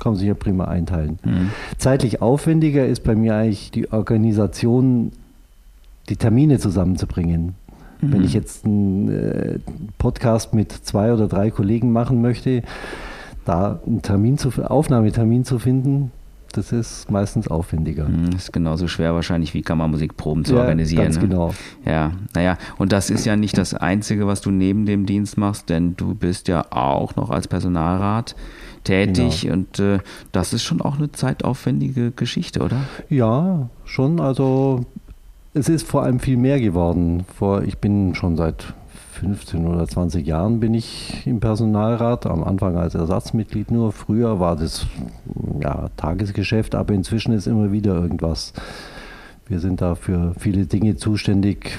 kann 0.00 0.14
sich 0.14 0.28
ja 0.28 0.34
prima 0.34 0.66
einteilen. 0.66 1.18
Mhm. 1.24 1.50
Zeitlich 1.76 2.22
aufwendiger 2.22 2.86
ist 2.86 3.04
bei 3.04 3.14
mir 3.14 3.34
eigentlich 3.34 3.70
die 3.72 3.92
Organisation, 3.92 5.12
die 6.08 6.16
Termine 6.16 6.58
zusammenzubringen. 6.58 7.56
Mhm. 8.02 8.12
Wenn 8.12 8.24
ich 8.24 8.34
jetzt 8.34 8.66
einen 8.66 9.08
äh, 9.08 9.58
Podcast 9.98 10.52
mit 10.52 10.72
zwei 10.72 11.12
oder 11.12 11.28
drei 11.28 11.50
Kollegen 11.50 11.92
machen 11.92 12.20
möchte, 12.20 12.62
da 13.44 13.80
einen 13.86 14.02
Termin 14.02 14.38
zu, 14.38 14.50
Aufnahmetermin 14.62 15.44
zu 15.44 15.58
finden, 15.58 16.12
das 16.52 16.70
ist 16.70 17.10
meistens 17.10 17.48
aufwendiger. 17.48 18.04
Das 18.04 18.12
hm, 18.12 18.36
ist 18.36 18.52
genauso 18.52 18.86
schwer 18.86 19.14
wahrscheinlich 19.14 19.54
wie 19.54 19.62
Kammermusikproben 19.62 20.44
zu 20.44 20.54
ja, 20.54 20.60
organisieren. 20.60 21.04
Ganz 21.04 21.16
ne? 21.16 21.28
genau. 21.28 21.54
Ja, 21.86 22.12
naja, 22.34 22.58
und 22.76 22.92
das 22.92 23.08
ist 23.08 23.24
ja 23.24 23.36
nicht 23.36 23.56
das 23.56 23.72
Einzige, 23.74 24.26
was 24.26 24.42
du 24.42 24.50
neben 24.50 24.84
dem 24.84 25.06
Dienst 25.06 25.38
machst, 25.38 25.70
denn 25.70 25.96
du 25.96 26.14
bist 26.14 26.48
ja 26.48 26.66
auch 26.70 27.16
noch 27.16 27.30
als 27.30 27.48
Personalrat 27.48 28.36
tätig 28.84 29.42
genau. 29.42 29.54
und 29.54 29.78
äh, 29.78 29.98
das 30.32 30.52
ist 30.52 30.62
schon 30.62 30.82
auch 30.82 30.98
eine 30.98 31.10
zeitaufwendige 31.10 32.10
Geschichte, 32.10 32.60
oder? 32.60 32.80
Ja, 33.08 33.70
schon. 33.84 34.20
Also 34.20 34.84
es 35.54 35.68
ist 35.68 35.86
vor 35.86 36.02
allem 36.02 36.20
viel 36.20 36.36
mehr 36.36 36.60
geworden. 36.60 37.24
Vor, 37.36 37.62
ich 37.62 37.78
bin 37.78 38.14
schon 38.14 38.36
seit 38.36 38.74
15 39.12 39.66
oder 39.66 39.86
20 39.86 40.26
Jahren 40.26 40.58
bin 40.58 40.74
ich 40.74 41.26
im 41.26 41.38
Personalrat, 41.38 42.26
am 42.26 42.42
Anfang 42.42 42.76
als 42.76 42.94
Ersatzmitglied 42.94 43.70
nur. 43.70 43.92
Früher 43.92 44.40
war 44.40 44.56
das 44.56 44.86
ja, 45.60 45.88
Tagesgeschäft, 45.96 46.74
aber 46.74 46.94
inzwischen 46.94 47.32
ist 47.32 47.46
immer 47.46 47.70
wieder 47.70 47.94
irgendwas. 47.94 48.52
Wir 49.46 49.60
sind 49.60 49.82
da 49.82 49.94
für 49.94 50.34
viele 50.38 50.66
Dinge 50.66 50.96
zuständig, 50.96 51.78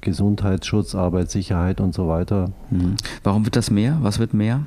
Gesundheitsschutz, 0.00 0.94
Arbeitssicherheit 0.94 1.80
und 1.80 1.92
so 1.92 2.08
weiter. 2.08 2.52
Mhm. 2.70 2.96
Warum 3.24 3.44
wird 3.44 3.56
das 3.56 3.70
mehr? 3.70 3.98
Was 4.02 4.18
wird 4.18 4.32
mehr? 4.32 4.60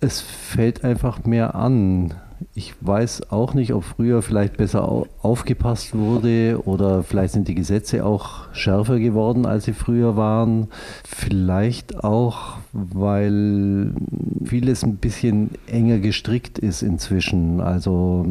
Es 0.00 0.20
fällt 0.20 0.84
einfach 0.84 1.24
mehr 1.24 1.54
an. 1.54 2.14
Ich 2.58 2.74
weiß 2.80 3.32
auch 3.32 3.52
nicht, 3.52 3.74
ob 3.74 3.84
früher 3.84 4.22
vielleicht 4.22 4.56
besser 4.56 5.04
aufgepasst 5.20 5.94
wurde 5.94 6.58
oder 6.64 7.02
vielleicht 7.02 7.34
sind 7.34 7.48
die 7.48 7.54
Gesetze 7.54 8.02
auch 8.02 8.50
schärfer 8.54 8.98
geworden, 8.98 9.44
als 9.44 9.66
sie 9.66 9.74
früher 9.74 10.16
waren. 10.16 10.68
Vielleicht 11.04 12.02
auch, 12.02 12.56
weil 12.72 13.92
vieles 14.42 14.84
ein 14.84 14.96
bisschen 14.96 15.50
enger 15.66 15.98
gestrickt 15.98 16.58
ist 16.58 16.80
inzwischen. 16.80 17.60
Also 17.60 18.24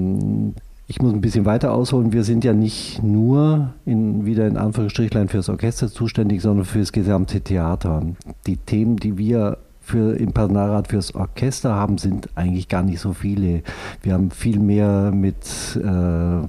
ich 0.88 1.00
muss 1.04 1.14
ein 1.14 1.22
bisschen 1.22 1.46
weiter 1.46 1.72
ausholen. 1.72 2.12
Wir 2.12 2.24
sind 2.24 2.44
ja 2.44 2.54
nicht 2.54 3.04
nur 3.04 3.76
in, 3.86 4.26
wieder 4.26 4.48
in 4.48 4.58
Anführungsstrichlein 4.58 5.30
fürs 5.30 5.50
Orchester 5.50 5.88
zuständig, 5.88 6.42
sondern 6.42 6.66
fürs 6.66 6.92
gesamte 6.92 7.42
Theater. 7.42 8.02
Die 8.48 8.58
Themen, 8.58 8.98
die 8.98 9.20
wir 9.20 9.60
für, 9.86 10.16
im 10.18 10.34
Personalrat 10.34 10.88
fürs 10.88 11.14
Orchester 11.14 11.76
haben, 11.76 12.00
sind 12.00 12.30
eigentlich 12.34 12.68
gar 12.68 12.82
nicht 12.82 13.00
so 13.00 13.14
viele. 13.14 13.62
Wir 14.02 14.14
haben 14.14 14.32
viel 14.32 14.60
mehr 14.60 15.12
mit, 15.14 15.36
äh, 15.76 16.48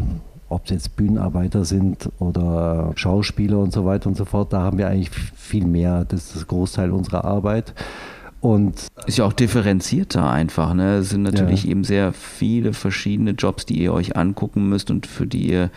ob 0.48 0.64
es 0.64 0.70
jetzt 0.70 0.96
Bühnenarbeiter 0.96 1.66
sind 1.66 2.10
oder 2.18 2.92
Schauspieler 2.94 3.58
und 3.58 3.74
so 3.74 3.84
weiter 3.84 4.08
und 4.08 4.16
so 4.16 4.24
fort, 4.24 4.54
da 4.54 4.62
haben 4.62 4.78
wir 4.78 4.88
eigentlich 4.88 5.10
viel 5.10 5.66
mehr. 5.66 6.06
Das 6.06 6.24
ist 6.24 6.36
das 6.36 6.46
Großteil 6.46 6.90
unserer 6.92 7.26
Arbeit. 7.26 7.74
Und 8.40 8.86
ist 9.06 9.18
ja 9.18 9.24
auch 9.24 9.32
differenzierter 9.32 10.30
einfach. 10.30 10.74
Ne? 10.74 10.96
Es 10.96 11.10
sind 11.10 11.22
natürlich 11.22 11.64
ja. 11.64 11.70
eben 11.70 11.84
sehr 11.84 12.12
viele 12.12 12.74
verschiedene 12.74 13.32
Jobs, 13.32 13.66
die 13.66 13.78
ihr 13.78 13.92
euch 13.92 14.16
angucken 14.16 14.68
müsst 14.68 14.90
und 14.90 15.06
für 15.06 15.26
die 15.26 15.48
ihr 15.48 15.70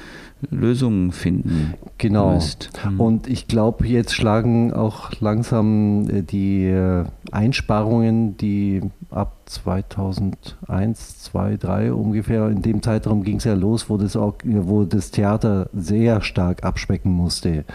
Lösungen 0.49 1.11
finden 1.11 1.73
genau. 1.97 2.33
müsst. 2.33 2.69
Hm. 2.83 2.99
Und 2.99 3.27
ich 3.27 3.47
glaube, 3.47 3.87
jetzt 3.87 4.13
schlagen 4.13 4.73
auch 4.73 5.11
langsam 5.19 6.09
äh, 6.09 6.21
die 6.21 6.65
äh, 6.65 7.05
Einsparungen, 7.31 8.37
die 8.37 8.81
ab 9.09 9.37
2001, 9.45 11.19
2, 11.23 11.57
3 11.57 11.93
ungefähr, 11.93 12.47
in 12.49 12.61
dem 12.61 12.81
Zeitraum 12.81 13.23
ging 13.23 13.37
es 13.37 13.43
ja 13.43 13.53
los, 13.53 13.89
wo 13.89 13.97
das, 13.97 14.15
wo 14.15 14.83
das 14.85 15.11
Theater 15.11 15.69
sehr 15.73 16.21
stark 16.21 16.63
abspecken 16.63 17.11
musste. 17.11 17.65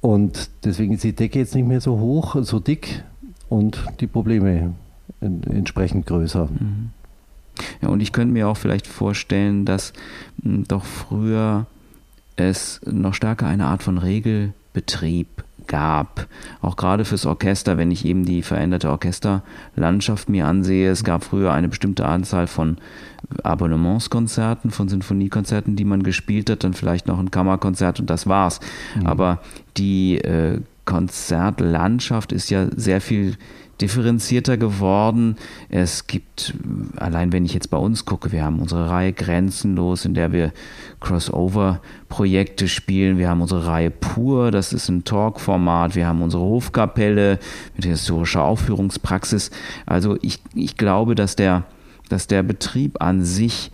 Und 0.00 0.50
deswegen 0.64 0.94
ist 0.94 1.04
die 1.04 1.14
Decke 1.14 1.38
jetzt 1.38 1.54
nicht 1.54 1.66
mehr 1.66 1.80
so 1.80 1.98
hoch, 1.98 2.36
so 2.42 2.60
dick 2.60 3.04
und 3.48 3.84
die 4.00 4.06
Probleme 4.06 4.74
entsprechend 5.20 6.06
größer. 6.06 6.46
Mhm. 6.46 6.90
Ja, 7.80 7.88
und 7.88 8.00
ich 8.00 8.12
könnte 8.12 8.32
mir 8.32 8.48
auch 8.48 8.56
vielleicht 8.56 8.86
vorstellen, 8.86 9.64
dass 9.64 9.92
mh, 10.42 10.52
hm, 10.52 10.64
doch 10.68 10.84
früher 10.84 11.66
es 12.36 12.80
noch 12.84 13.14
stärker 13.14 13.46
eine 13.46 13.66
Art 13.66 13.82
von 13.82 13.98
Regelbetrieb 13.98 15.44
gab. 15.66 16.26
Auch 16.60 16.76
gerade 16.76 17.04
fürs 17.04 17.26
Orchester, 17.26 17.76
wenn 17.76 17.90
ich 17.90 18.04
eben 18.04 18.24
die 18.24 18.42
veränderte 18.42 18.90
Orchesterlandschaft 18.90 20.28
mir 20.28 20.46
ansehe. 20.46 20.90
Es 20.90 21.02
gab 21.02 21.24
früher 21.24 21.52
eine 21.52 21.68
bestimmte 21.68 22.06
Anzahl 22.06 22.46
von 22.46 22.76
Abonnementskonzerten, 23.42 24.70
von 24.70 24.88
Sinfoniekonzerten, 24.88 25.74
die 25.76 25.84
man 25.84 26.02
gespielt 26.02 26.50
hat, 26.50 26.62
dann 26.62 26.74
vielleicht 26.74 27.06
noch 27.06 27.18
ein 27.18 27.30
Kammerkonzert 27.30 27.98
und 28.00 28.10
das 28.10 28.26
war's. 28.26 28.60
Mhm. 28.94 29.06
Aber 29.06 29.40
die 29.76 30.18
äh, 30.18 30.60
Konzertlandschaft 30.86 32.32
ist 32.32 32.48
ja 32.48 32.68
sehr 32.74 33.02
viel 33.02 33.36
differenzierter 33.80 34.56
geworden. 34.56 35.36
Es 35.68 36.06
gibt, 36.06 36.54
allein 36.96 37.32
wenn 37.32 37.44
ich 37.44 37.52
jetzt 37.52 37.68
bei 37.68 37.76
uns 37.76 38.06
gucke, 38.06 38.32
wir 38.32 38.42
haben 38.42 38.60
unsere 38.60 38.88
Reihe 38.88 39.12
Grenzenlos, 39.12 40.06
in 40.06 40.14
der 40.14 40.32
wir 40.32 40.52
Crossover-Projekte 41.00 42.68
spielen. 42.68 43.18
Wir 43.18 43.28
haben 43.28 43.42
unsere 43.42 43.66
Reihe 43.66 43.90
Pur, 43.90 44.50
das 44.50 44.72
ist 44.72 44.88
ein 44.88 45.04
Talk-Format. 45.04 45.94
Wir 45.94 46.06
haben 46.06 46.22
unsere 46.22 46.42
Hofkapelle 46.42 47.38
mit 47.74 47.84
historischer 47.84 48.44
Aufführungspraxis. 48.44 49.50
Also 49.84 50.16
ich, 50.22 50.40
ich 50.54 50.78
glaube, 50.78 51.14
dass 51.14 51.36
der, 51.36 51.64
dass 52.08 52.28
der 52.28 52.42
Betrieb 52.42 53.02
an 53.02 53.24
sich 53.24 53.70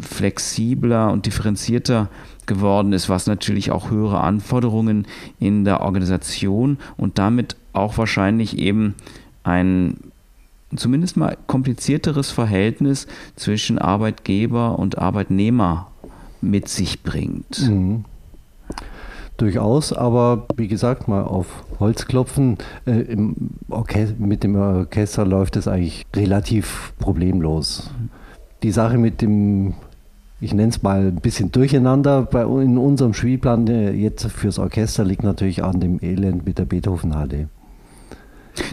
flexibler 0.00 1.12
und 1.12 1.26
differenzierter 1.26 2.08
geworden 2.48 2.92
ist, 2.92 3.08
was 3.08 3.28
natürlich 3.28 3.70
auch 3.70 3.90
höhere 3.90 4.20
Anforderungen 4.20 5.06
in 5.38 5.64
der 5.64 5.82
Organisation 5.82 6.78
und 6.96 7.18
damit 7.18 7.56
auch 7.72 7.96
wahrscheinlich 7.96 8.58
eben 8.58 8.96
ein 9.44 9.98
zumindest 10.74 11.16
mal 11.16 11.36
komplizierteres 11.46 12.30
Verhältnis 12.30 13.06
zwischen 13.36 13.78
Arbeitgeber 13.78 14.78
und 14.78 14.98
Arbeitnehmer 14.98 15.86
mit 16.40 16.68
sich 16.68 17.02
bringt. 17.02 17.68
Mhm. 17.68 18.04
Durchaus, 19.38 19.92
aber 19.92 20.46
wie 20.56 20.66
gesagt, 20.66 21.06
mal 21.06 21.22
auf 21.22 21.64
Holz 21.78 22.06
klopfen. 22.06 22.58
Äh, 22.86 23.16
mit 24.18 24.42
dem 24.42 24.56
Orchester 24.56 25.24
läuft 25.24 25.54
es 25.54 25.68
eigentlich 25.68 26.04
relativ 26.14 26.92
problemlos. 26.98 27.90
Die 28.64 28.72
Sache 28.72 28.98
mit 28.98 29.22
dem 29.22 29.74
ich 30.40 30.54
nenne 30.54 30.68
es 30.68 30.82
mal 30.82 31.08
ein 31.08 31.16
bisschen 31.16 31.50
durcheinander 31.50 32.22
bei, 32.22 32.42
in 32.42 32.78
unserem 32.78 33.12
Spielplan 33.12 33.66
äh, 33.66 33.90
jetzt 33.90 34.30
fürs 34.30 34.58
Orchester 34.58 35.04
liegt 35.04 35.24
natürlich 35.24 35.64
an 35.64 35.80
dem 35.80 35.98
Elend 36.00 36.46
mit 36.46 36.58
der 36.58 36.64
Beethovenhalle. 36.64 37.48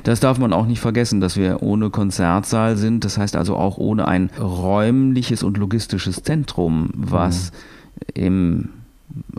Das 0.04 0.20
darf 0.20 0.40
man 0.40 0.54
auch 0.54 0.66
nicht 0.66 0.80
vergessen, 0.80 1.22
dass 1.22 1.38
wir 1.38 1.62
ohne 1.62 1.90
Konzertsaal 1.90 2.76
sind. 2.76 3.06
Das 3.06 3.18
heißt 3.18 3.36
also 3.36 3.56
auch 3.56 3.78
ohne 3.78 4.08
ein 4.08 4.30
räumliches 4.40 5.44
und 5.44 5.58
logistisches 5.58 6.24
Zentrum, 6.24 6.90
was 6.96 7.52
mhm. 7.52 8.24
im 8.24 8.70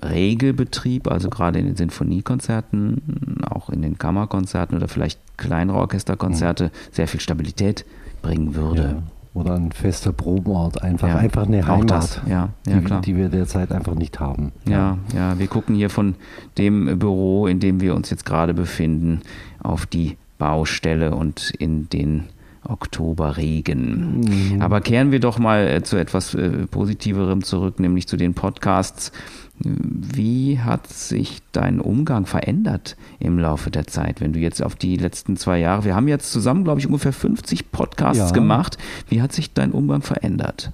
Regelbetrieb, 0.03 1.11
also 1.11 1.29
gerade 1.31 1.59
in 1.59 1.67
den 1.67 1.77
Sinfoniekonzerten, 1.77 3.43
auch 3.51 3.71
in 3.71 3.83
den 3.83 3.99
Kammerkonzerten 3.99 4.77
oder 4.77 4.89
vielleicht 4.89 5.21
kleinere 5.37 5.79
Orchesterkonzerte, 5.79 6.65
mhm. 6.65 6.71
sehr 6.93 7.09
viel 7.09 7.21
Stabilität 7.21 7.85
bringen 8.23 8.55
würde. 8.55 8.83
Ja 8.83 9.03
oder 9.37 9.55
ein 9.55 9.71
fester 9.71 10.13
Probenort, 10.13 10.83
einfach, 10.83 11.09
ja, 11.09 11.17
einfach 11.17 11.47
eine 11.47 11.67
Heimat, 11.67 11.91
das. 11.91 12.21
Ja, 12.27 12.49
ja, 12.67 12.81
die, 12.81 13.01
die, 13.03 13.17
wir 13.17 13.29
derzeit 13.29 13.71
einfach 13.71 13.95
nicht 13.95 14.19
haben. 14.19 14.53
Ja, 14.67 14.97
ja, 15.15 15.39
wir 15.39 15.47
gucken 15.47 15.75
hier 15.75 15.91
von 15.91 16.15
dem 16.57 16.99
Büro, 16.99 17.47
in 17.47 17.61
dem 17.61 17.81
wir 17.81 17.95
uns 17.95 18.09
jetzt 18.09 18.25
gerade 18.25 18.55
befinden, 18.55 19.21
auf 19.63 19.85
die 19.85 20.17
Baustelle 20.39 21.15
und 21.15 21.51
in 21.51 21.89
den 21.91 22.25
Oktoberregen. 22.65 24.21
Mhm. 24.21 24.63
Aber 24.63 24.81
kehren 24.81 25.13
wir 25.13 25.21
doch 25.21 25.39
mal 25.39 25.69
äh, 25.69 25.83
zu 25.83 25.97
etwas 25.97 26.35
äh, 26.35 26.67
Positiverem 26.67 27.45
zurück, 27.45 27.79
nämlich 27.79 28.09
zu 28.09 28.17
den 28.17 28.35
Podcasts. 28.35 29.13
Wie 29.59 30.61
hat 30.61 30.87
sich 30.87 31.41
dein 31.53 31.81
Umgang 31.81 32.27
verändert 32.27 32.97
im 33.19 33.39
Laufe 33.39 33.71
der 33.71 33.87
Zeit, 33.87 34.21
wenn 34.21 34.33
du 34.33 34.39
jetzt 34.39 34.63
auf 34.63 34.75
die 34.75 34.97
letzten 34.97 35.37
zwei 35.37 35.59
Jahre, 35.59 35.85
wir 35.85 35.95
haben 35.95 36.09
jetzt 36.09 36.31
zusammen, 36.31 36.65
glaube 36.65 36.81
ich, 36.81 36.87
ungefähr 36.87 37.13
50 37.13 37.73
Podcasts 37.73 38.31
ja. 38.31 38.31
gemacht. 38.31 38.77
Wie 39.09 39.23
hat 39.23 39.33
sich 39.33 39.55
dein 39.55 39.73
Umgang 39.73 40.03
verändert? 40.03 40.73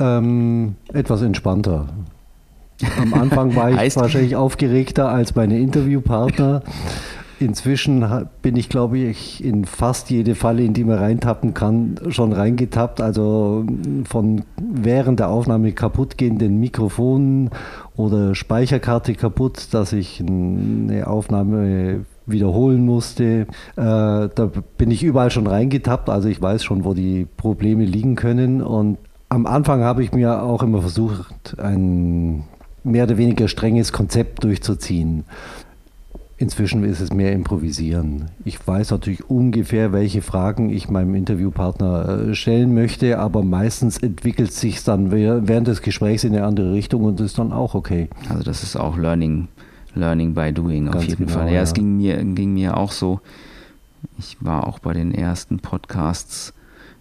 Ähm, 0.00 0.74
etwas 0.92 1.22
entspannter. 1.22 1.88
Am 3.00 3.14
Anfang 3.14 3.54
war 3.54 3.70
ich 3.70 3.96
wahrscheinlich 3.96 4.34
aufgeregter 4.34 5.08
als 5.08 5.34
meine 5.36 5.58
Interviewpartner. 5.58 6.62
Inzwischen 7.40 8.04
bin 8.42 8.56
ich, 8.56 8.68
glaube 8.68 8.98
ich, 8.98 9.42
in 9.44 9.64
fast 9.64 10.10
jede 10.10 10.34
Falle, 10.34 10.62
in 10.62 10.74
die 10.74 10.84
man 10.84 10.98
reintappen 10.98 11.54
kann, 11.54 11.98
schon 12.10 12.32
reingetappt. 12.32 13.00
Also 13.00 13.64
von 14.04 14.44
während 14.60 15.20
der 15.20 15.28
Aufnahme 15.28 15.72
kaputtgehenden 15.72 16.60
Mikrofonen 16.60 17.50
oder 17.96 18.34
Speicherkarte 18.34 19.14
kaputt, 19.14 19.68
dass 19.72 19.92
ich 19.92 20.20
eine 20.20 21.06
Aufnahme 21.06 22.04
wiederholen 22.26 22.84
musste. 22.84 23.24
Äh, 23.24 23.46
da 23.76 24.50
bin 24.78 24.90
ich 24.90 25.02
überall 25.02 25.30
schon 25.30 25.46
reingetappt. 25.46 26.08
Also 26.08 26.28
ich 26.28 26.40
weiß 26.40 26.64
schon, 26.64 26.84
wo 26.84 26.94
die 26.94 27.26
Probleme 27.36 27.84
liegen 27.84 28.14
können. 28.14 28.62
Und 28.62 28.98
am 29.28 29.46
Anfang 29.46 29.82
habe 29.82 30.02
ich 30.02 30.12
mir 30.12 30.42
auch 30.42 30.62
immer 30.62 30.80
versucht, 30.80 31.58
ein 31.58 32.44
mehr 32.84 33.04
oder 33.04 33.16
weniger 33.16 33.48
strenges 33.48 33.92
Konzept 33.92 34.44
durchzuziehen 34.44 35.24
Inzwischen 36.36 36.82
ist 36.82 37.00
es 37.00 37.12
mehr 37.12 37.32
improvisieren. 37.32 38.30
Ich 38.44 38.66
weiß 38.66 38.90
natürlich 38.90 39.30
ungefähr, 39.30 39.92
welche 39.92 40.20
Fragen 40.20 40.68
ich 40.70 40.88
meinem 40.88 41.14
Interviewpartner 41.14 42.30
äh, 42.30 42.34
stellen 42.34 42.74
möchte, 42.74 43.20
aber 43.20 43.44
meistens 43.44 43.98
entwickelt 43.98 44.52
sich 44.52 44.82
dann 44.82 45.12
während 45.12 45.68
des 45.68 45.80
Gesprächs 45.80 46.24
in 46.24 46.34
eine 46.34 46.44
andere 46.44 46.72
Richtung 46.72 47.04
und 47.04 47.20
ist 47.20 47.38
dann 47.38 47.52
auch 47.52 47.74
okay. 47.74 48.08
Also 48.28 48.42
das 48.42 48.64
ist 48.64 48.74
auch 48.74 48.98
Learning, 48.98 49.46
Learning 49.94 50.34
by 50.34 50.52
Doing 50.52 50.88
auf 50.88 50.94
Ganz 50.94 51.06
jeden 51.06 51.26
genau, 51.26 51.38
Fall. 51.38 51.48
Ja, 51.48 51.54
ja, 51.54 51.62
es 51.62 51.72
ging 51.72 51.98
mir, 51.98 52.16
ging 52.16 52.52
mir 52.52 52.76
auch 52.76 52.90
so. 52.90 53.20
Ich 54.18 54.36
war 54.40 54.66
auch 54.66 54.80
bei 54.80 54.92
den 54.92 55.14
ersten 55.14 55.60
Podcasts 55.60 56.52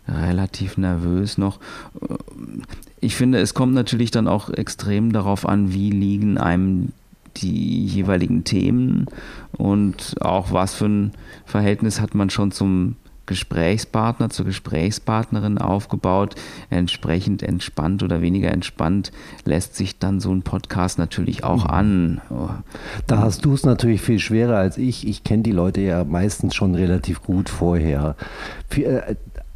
relativ 0.07 0.77
nervös 0.77 1.39
noch. 1.39 1.59
Ich 2.99 3.15
finde, 3.15 3.39
es 3.39 3.55
kommt 3.55 3.73
natürlich 3.73 4.11
dann 4.11 4.27
auch 4.27 4.49
extrem 4.51 5.11
darauf 5.11 5.47
an, 5.47 5.73
wie 5.73 5.89
liegen 5.89 6.37
einem 6.37 6.91
die 7.37 7.85
jeweiligen 7.85 8.43
Themen 8.43 9.05
und 9.57 10.15
auch 10.21 10.51
was 10.51 10.73
für 10.73 10.85
ein 10.85 11.11
Verhältnis 11.45 11.99
hat 11.99 12.15
man 12.15 12.29
schon 12.29 12.51
zum 12.51 12.95
Gesprächspartner, 13.25 14.29
zur 14.29 14.45
Gesprächspartnerin 14.45 15.57
aufgebaut. 15.57 16.35
Entsprechend 16.69 17.41
entspannt 17.41 18.03
oder 18.03 18.21
weniger 18.21 18.51
entspannt 18.51 19.11
lässt 19.45 19.75
sich 19.75 19.97
dann 19.97 20.19
so 20.19 20.33
ein 20.33 20.41
Podcast 20.41 20.99
natürlich 20.99 21.43
auch 21.43 21.65
an. 21.65 22.21
Da 23.07 23.19
hast 23.19 23.45
du 23.45 23.53
es 23.53 23.65
natürlich 23.65 24.01
viel 24.01 24.19
schwerer 24.19 24.57
als 24.57 24.77
ich. 24.77 25.07
Ich 25.07 25.23
kenne 25.23 25.43
die 25.43 25.51
Leute 25.51 25.81
ja 25.81 26.03
meistens 26.03 26.53
schon 26.53 26.75
relativ 26.75 27.23
gut 27.23 27.49
vorher. 27.49 28.15
Äh, 28.75 29.15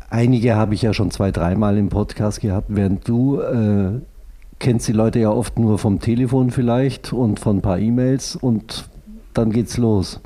einige 0.09 0.55
habe 0.55 0.73
ich 0.73 0.81
ja 0.81 0.93
schon 0.93 1.11
zwei, 1.11 1.31
dreimal 1.31 1.77
im 1.77 1.89
Podcast 1.89 2.39
gehabt, 2.39 2.67
während 2.69 3.07
du 3.07 3.41
äh, 3.41 3.99
kennst 4.59 4.87
die 4.87 4.93
Leute 4.93 5.19
ja 5.19 5.29
oft 5.29 5.59
nur 5.59 5.77
vom 5.77 5.99
Telefon 5.99 6.51
vielleicht 6.51 7.13
und 7.13 7.39
von 7.39 7.57
ein 7.57 7.61
paar 7.61 7.79
E-Mails 7.79 8.35
und 8.35 8.89
dann 9.33 9.51
geht's 9.51 9.77
los. 9.77 10.19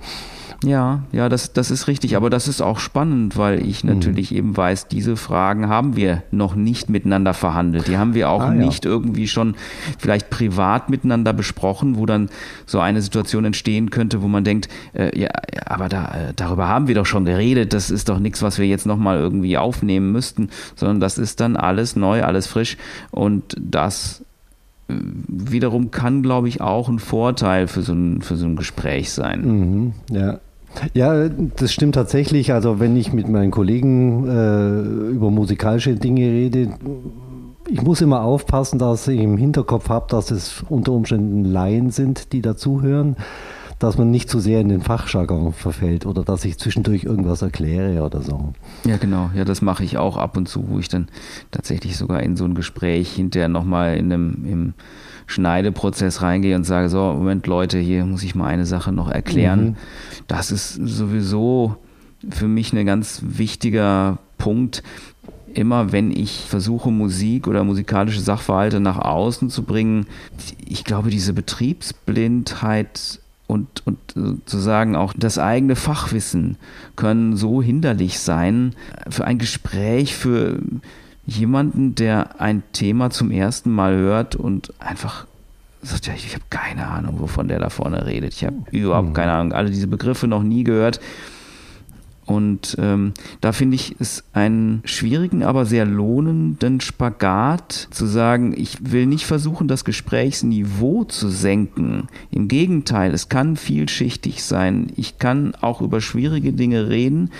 Ja, 0.63 1.03
ja, 1.11 1.29
das, 1.29 1.53
das 1.53 1.71
ist 1.71 1.87
richtig. 1.87 2.15
Aber 2.15 2.29
das 2.29 2.47
ist 2.47 2.61
auch 2.61 2.79
spannend, 2.79 3.37
weil 3.37 3.65
ich 3.65 3.83
mhm. 3.83 3.93
natürlich 3.93 4.31
mhm. 4.31 4.37
eben 4.37 4.57
weiß, 4.57 4.87
diese 4.87 5.17
Fragen 5.17 5.69
haben 5.69 5.95
wir 5.95 6.23
noch 6.31 6.55
nicht 6.55 6.89
miteinander 6.89 7.33
verhandelt. 7.33 7.87
Die 7.87 7.97
haben 7.97 8.13
wir 8.13 8.29
auch 8.29 8.41
ah, 8.41 8.51
nicht 8.51 8.85
ja. 8.85 8.91
irgendwie 8.91 9.27
schon 9.27 9.55
vielleicht 9.97 10.29
privat 10.29 10.89
miteinander 10.89 11.33
besprochen, 11.33 11.97
wo 11.97 12.05
dann 12.05 12.29
so 12.65 12.79
eine 12.79 13.01
Situation 13.01 13.45
entstehen 13.45 13.89
könnte, 13.89 14.21
wo 14.21 14.27
man 14.27 14.43
denkt, 14.43 14.69
äh, 14.93 15.17
ja, 15.19 15.29
aber 15.65 15.89
da, 15.89 16.05
äh, 16.05 16.33
darüber 16.35 16.67
haben 16.67 16.87
wir 16.87 16.95
doch 16.95 17.05
schon 17.05 17.25
geredet. 17.25 17.73
Das 17.73 17.89
ist 17.89 18.09
doch 18.09 18.19
nichts, 18.19 18.41
was 18.41 18.57
wir 18.57 18.67
jetzt 18.67 18.85
nochmal 18.85 19.17
irgendwie 19.17 19.57
aufnehmen 19.57 20.11
müssten, 20.11 20.49
sondern 20.75 20.99
das 20.99 21.17
ist 21.17 21.39
dann 21.39 21.55
alles 21.55 21.95
neu, 21.95 22.23
alles 22.23 22.47
frisch. 22.47 22.77
Und 23.11 23.55
das 23.59 24.23
wiederum 25.27 25.91
kann, 25.91 26.21
glaube 26.21 26.47
ich, 26.47 26.61
auch 26.61 26.89
ein 26.89 26.99
Vorteil 26.99 27.67
für 27.67 27.81
so 27.81 27.93
ein, 27.93 28.21
für 28.21 28.35
so 28.35 28.45
ein 28.45 28.55
Gespräch 28.55 29.11
sein. 29.11 29.41
Mhm, 29.41 29.93
ja. 30.09 30.39
Ja, 30.93 31.27
das 31.27 31.73
stimmt 31.73 31.95
tatsächlich. 31.95 32.53
Also 32.53 32.79
wenn 32.79 32.95
ich 32.95 33.11
mit 33.11 33.27
meinen 33.27 33.51
Kollegen 33.51 34.25
äh, 34.27 35.11
über 35.11 35.29
musikalische 35.29 35.95
Dinge 35.95 36.21
rede, 36.21 36.69
ich 37.67 37.81
muss 37.81 38.01
immer 38.01 38.21
aufpassen, 38.21 38.79
dass 38.79 39.07
ich 39.07 39.19
im 39.19 39.37
Hinterkopf 39.37 39.89
habe, 39.89 40.07
dass 40.09 40.31
es 40.31 40.63
unter 40.69 40.93
Umständen 40.93 41.45
Laien 41.45 41.91
sind, 41.91 42.31
die 42.33 42.41
dazuhören, 42.41 43.15
dass 43.81 43.97
man 43.97 44.11
nicht 44.11 44.29
zu 44.29 44.39
sehr 44.39 44.61
in 44.61 44.69
den 44.69 44.81
Fachjargon 44.81 45.53
verfällt 45.53 46.05
oder 46.05 46.23
dass 46.23 46.45
ich 46.45 46.59
zwischendurch 46.59 47.03
irgendwas 47.03 47.41
erkläre 47.41 48.03
oder 48.03 48.21
so. 48.21 48.53
Ja, 48.85 48.97
genau. 48.97 49.31
Ja, 49.33 49.43
das 49.43 49.63
mache 49.63 49.83
ich 49.83 49.97
auch 49.97 50.17
ab 50.17 50.37
und 50.37 50.47
zu, 50.47 50.69
wo 50.69 50.77
ich 50.77 50.87
dann 50.87 51.07
tatsächlich 51.49 51.97
sogar 51.97 52.21
in 52.21 52.37
so 52.37 52.45
ein 52.45 52.53
Gespräch 52.53 53.11
hinterher 53.11 53.49
nochmal 53.49 53.97
in 53.97 54.13
einem 54.13 54.45
im 54.45 54.73
Schneideprozess 55.25 56.21
reingehe 56.21 56.55
und 56.55 56.63
sage, 56.63 56.89
so, 56.89 56.99
Moment 56.99 57.47
Leute, 57.47 57.79
hier 57.79 58.05
muss 58.05 58.21
ich 58.21 58.35
mal 58.35 58.45
eine 58.45 58.67
Sache 58.67 58.91
noch 58.91 59.09
erklären. 59.09 59.63
Mhm. 59.63 59.75
Das 60.27 60.51
ist 60.51 60.75
sowieso 60.75 61.75
für 62.29 62.47
mich 62.47 62.73
ein 62.73 62.85
ganz 62.85 63.21
wichtiger 63.25 64.19
Punkt. 64.37 64.83
Immer 65.55 65.91
wenn 65.91 66.11
ich 66.11 66.45
versuche, 66.47 66.91
Musik 66.91 67.47
oder 67.47 67.63
musikalische 67.63 68.21
Sachverhalte 68.21 68.79
nach 68.79 68.99
außen 68.99 69.49
zu 69.49 69.63
bringen, 69.63 70.05
ich 70.63 70.83
glaube, 70.83 71.09
diese 71.09 71.33
Betriebsblindheit 71.33 73.21
und, 73.51 73.85
und 73.85 73.99
sozusagen 74.15 74.95
auch 74.95 75.13
das 75.15 75.37
eigene 75.37 75.75
Fachwissen 75.75 76.55
können 76.95 77.35
so 77.35 77.61
hinderlich 77.61 78.19
sein 78.19 78.73
für 79.09 79.25
ein 79.25 79.37
Gespräch, 79.39 80.15
für 80.15 80.59
jemanden, 81.25 81.95
der 81.95 82.39
ein 82.39 82.63
Thema 82.71 83.09
zum 83.09 83.29
ersten 83.29 83.69
Mal 83.71 83.95
hört 83.97 84.37
und 84.37 84.73
einfach 84.79 85.27
sagt, 85.81 86.07
ja, 86.07 86.13
ich 86.13 86.33
habe 86.33 86.45
keine 86.49 86.87
Ahnung, 86.87 87.19
wovon 87.19 87.49
der 87.49 87.59
da 87.59 87.69
vorne 87.69 88.05
redet. 88.05 88.33
Ich 88.33 88.45
habe 88.45 88.55
überhaupt 88.71 89.09
mhm. 89.09 89.13
keine 89.13 89.33
Ahnung, 89.33 89.51
alle 89.51 89.69
diese 89.69 89.87
Begriffe 89.87 90.27
noch 90.27 90.43
nie 90.43 90.63
gehört. 90.63 91.01
Und 92.31 92.77
ähm, 92.79 93.11
da 93.41 93.51
finde 93.51 93.75
ich 93.75 93.97
es 93.99 94.23
einen 94.31 94.81
schwierigen, 94.85 95.43
aber 95.43 95.65
sehr 95.65 95.85
lohnenden 95.85 96.79
Spagat 96.79 97.89
zu 97.91 98.05
sagen, 98.05 98.53
ich 98.55 98.77
will 98.89 99.05
nicht 99.05 99.25
versuchen, 99.25 99.67
das 99.67 99.83
Gesprächsniveau 99.83 101.03
zu 101.03 101.27
senken. 101.27 102.07
Im 102.29 102.47
Gegenteil, 102.47 103.13
es 103.13 103.27
kann 103.27 103.57
vielschichtig 103.57 104.45
sein. 104.45 104.93
Ich 104.95 105.19
kann 105.19 105.55
auch 105.59 105.81
über 105.81 105.99
schwierige 105.99 106.53
Dinge 106.53 106.87
reden. 106.87 107.31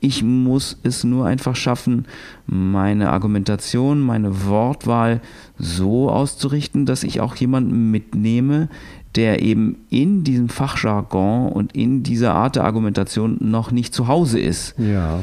Ich 0.00 0.22
muss 0.22 0.78
es 0.82 1.02
nur 1.02 1.24
einfach 1.24 1.56
schaffen, 1.56 2.04
meine 2.46 3.08
Argumentation, 3.12 4.00
meine 4.00 4.44
Wortwahl 4.44 5.22
so 5.58 6.10
auszurichten, 6.10 6.84
dass 6.84 7.04
ich 7.04 7.22
auch 7.22 7.36
jemanden 7.36 7.90
mitnehme, 7.90 8.68
der 9.16 9.42
eben 9.42 9.84
in 9.88 10.24
diesem 10.24 10.48
Fachjargon 10.48 11.50
und 11.50 11.74
in 11.74 12.02
dieser 12.02 12.34
Art 12.34 12.56
der 12.56 12.64
Argumentation 12.64 13.38
noch 13.40 13.70
nicht 13.70 13.94
zu 13.94 14.08
Hause 14.08 14.38
ist. 14.38 14.74
Ja. 14.78 15.20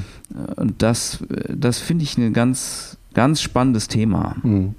Und 0.56 0.82
das, 0.82 1.20
das 1.48 1.80
finde 1.80 2.04
ich 2.04 2.18
ein 2.18 2.34
ganz, 2.34 2.98
ganz 3.14 3.42
spannendes 3.42 3.88
Thema. 3.88 4.36
Hm. 4.42 4.74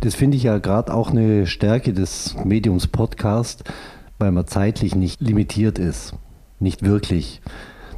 Das 0.00 0.14
finde 0.14 0.36
ich 0.36 0.44
ja 0.44 0.58
gerade 0.58 0.94
auch 0.94 1.10
eine 1.10 1.46
Stärke 1.46 1.92
des 1.92 2.36
Mediums 2.44 2.86
Podcast, 2.86 3.64
weil 4.18 4.30
man 4.30 4.46
zeitlich 4.46 4.94
nicht 4.94 5.20
limitiert 5.20 5.78
ist. 5.78 6.14
Nicht 6.60 6.84
wirklich. 6.84 7.40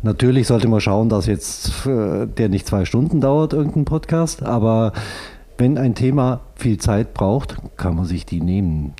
Natürlich 0.03 0.49
sollte 0.49 0.69
man 0.69 0.81
schauen, 0.81 1.09
dass 1.09 1.27
jetzt 1.27 1.87
äh, 1.87 2.27
der 2.27 2.49
nicht 2.49 2.67
zwei 2.67 2.85
Stunden 2.85 3.21
dauert, 3.21 3.53
irgendein 3.53 3.85
Podcast, 3.85 4.43
aber 4.43 4.93
wenn 5.63 5.79
ein 5.79 5.95
Thema 5.95 6.41
viel 6.57 6.79
Zeit 6.79 7.15
braucht, 7.15 7.55
kann 7.77 7.95
man 7.95 8.05
sich 8.05 8.27
die 8.27 8.41
nehmen. 8.41 8.95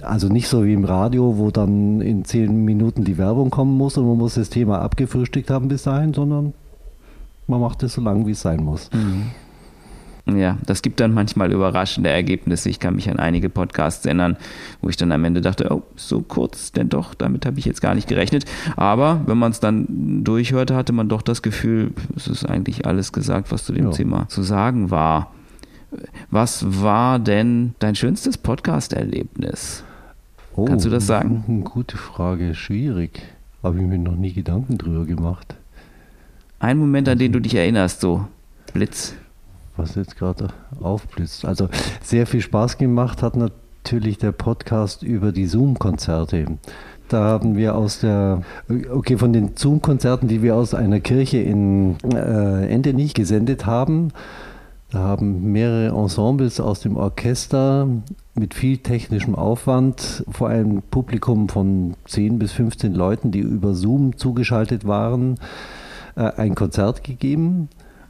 Also 0.00 0.28
nicht 0.28 0.48
so 0.48 0.64
wie 0.64 0.72
im 0.72 0.84
Radio, 0.84 1.36
wo 1.36 1.50
dann 1.50 2.00
in 2.00 2.24
zehn 2.24 2.64
Minuten 2.64 3.04
die 3.04 3.18
Werbung 3.18 3.50
kommen 3.50 3.76
muss 3.76 3.98
und 3.98 4.06
man 4.06 4.16
muss 4.16 4.36
das 4.36 4.48
Thema 4.48 4.80
abgefrühstückt 4.80 5.50
haben 5.50 5.68
bis 5.68 5.82
dahin, 5.82 6.14
sondern 6.14 6.54
man 7.46 7.60
macht 7.60 7.82
es 7.82 7.92
so 7.92 8.00
lange, 8.00 8.26
wie 8.26 8.30
es 8.30 8.40
sein 8.40 8.64
muss. 8.64 8.88
Mhm. 8.94 10.38
Ja, 10.38 10.56
das 10.64 10.80
gibt 10.80 11.00
dann 11.00 11.12
manchmal 11.12 11.52
überraschende 11.52 12.08
Ergebnisse. 12.08 12.70
Ich 12.70 12.80
kann 12.80 12.96
mich 12.96 13.10
an 13.10 13.18
einige 13.18 13.50
Podcasts 13.50 14.06
erinnern, 14.06 14.38
wo 14.80 14.88
ich 14.88 14.96
dann 14.96 15.12
am 15.12 15.22
Ende 15.22 15.42
dachte, 15.42 15.68
oh, 15.70 15.82
so 15.96 16.22
kurz, 16.22 16.72
denn 16.72 16.88
doch, 16.88 17.14
damit 17.14 17.44
habe 17.44 17.58
ich 17.58 17.66
jetzt 17.66 17.82
gar 17.82 17.94
nicht 17.94 18.08
gerechnet. 18.08 18.46
Aber 18.76 19.20
wenn 19.26 19.36
man 19.36 19.52
es 19.52 19.60
dann 19.60 20.24
durchhörte, 20.24 20.74
hatte 20.74 20.94
man 20.94 21.10
doch 21.10 21.20
das 21.20 21.42
Gefühl, 21.42 21.92
es 22.16 22.26
ist 22.26 22.46
eigentlich 22.46 22.86
alles 22.86 23.12
gesagt, 23.12 23.52
was 23.52 23.66
zu 23.66 23.74
dem 23.74 23.84
ja. 23.84 23.90
Thema 23.90 24.28
zu 24.28 24.42
sagen 24.42 24.90
war. 24.90 25.30
Was 26.30 26.82
war 26.82 27.18
denn 27.18 27.74
dein 27.78 27.94
schönstes 27.94 28.38
Podcast-Erlebnis? 28.38 29.84
Oh, 30.54 30.64
Kannst 30.64 30.86
du 30.86 30.90
das 30.90 31.06
sagen? 31.06 31.64
Gute 31.64 31.96
Frage, 31.96 32.54
schwierig. 32.54 33.22
Habe 33.62 33.78
ich 33.78 33.84
mir 33.84 33.98
noch 33.98 34.16
nie 34.16 34.32
Gedanken 34.32 34.78
drüber 34.78 35.04
gemacht. 35.04 35.54
Ein 36.58 36.78
Moment, 36.78 37.08
an 37.08 37.18
den 37.18 37.32
du 37.32 37.40
dich 37.40 37.54
erinnerst, 37.54 38.00
so 38.00 38.26
Blitz 38.72 39.14
was 39.76 39.94
jetzt 39.94 40.16
gerade 40.16 40.48
aufblitzt. 40.80 41.44
Also 41.44 41.68
sehr 42.02 42.26
viel 42.26 42.40
Spaß 42.40 42.78
gemacht 42.78 43.22
hat 43.22 43.36
natürlich 43.36 44.18
der 44.18 44.32
Podcast 44.32 45.02
über 45.02 45.32
die 45.32 45.46
Zoom-Konzerte. 45.46 46.46
Da 47.08 47.22
haben 47.22 47.56
wir 47.56 47.76
aus 47.76 48.00
der, 48.00 48.42
okay, 48.90 49.16
von 49.16 49.32
den 49.32 49.56
Zoom-Konzerten, 49.56 50.28
die 50.28 50.42
wir 50.42 50.56
aus 50.56 50.74
einer 50.74 51.00
Kirche 51.00 51.38
in 51.38 51.96
äh, 52.12 52.66
Endenich 52.68 53.14
gesendet 53.14 53.66
haben, 53.66 54.12
da 54.90 55.00
haben 55.00 55.50
mehrere 55.50 55.88
Ensembles 55.88 56.60
aus 56.60 56.80
dem 56.80 56.96
Orchester 56.96 57.88
mit 58.34 58.54
viel 58.54 58.78
technischem 58.78 59.34
Aufwand 59.34 60.24
vor 60.30 60.48
einem 60.48 60.82
Publikum 60.82 61.48
von 61.48 61.94
10 62.06 62.38
bis 62.38 62.52
15 62.52 62.94
Leuten, 62.94 63.32
die 63.32 63.40
über 63.40 63.74
Zoom 63.74 64.16
zugeschaltet 64.16 64.86
waren, 64.86 65.40
äh, 66.14 66.30
ein 66.36 66.54
Konzert 66.54 67.02
gegeben. 67.02 67.68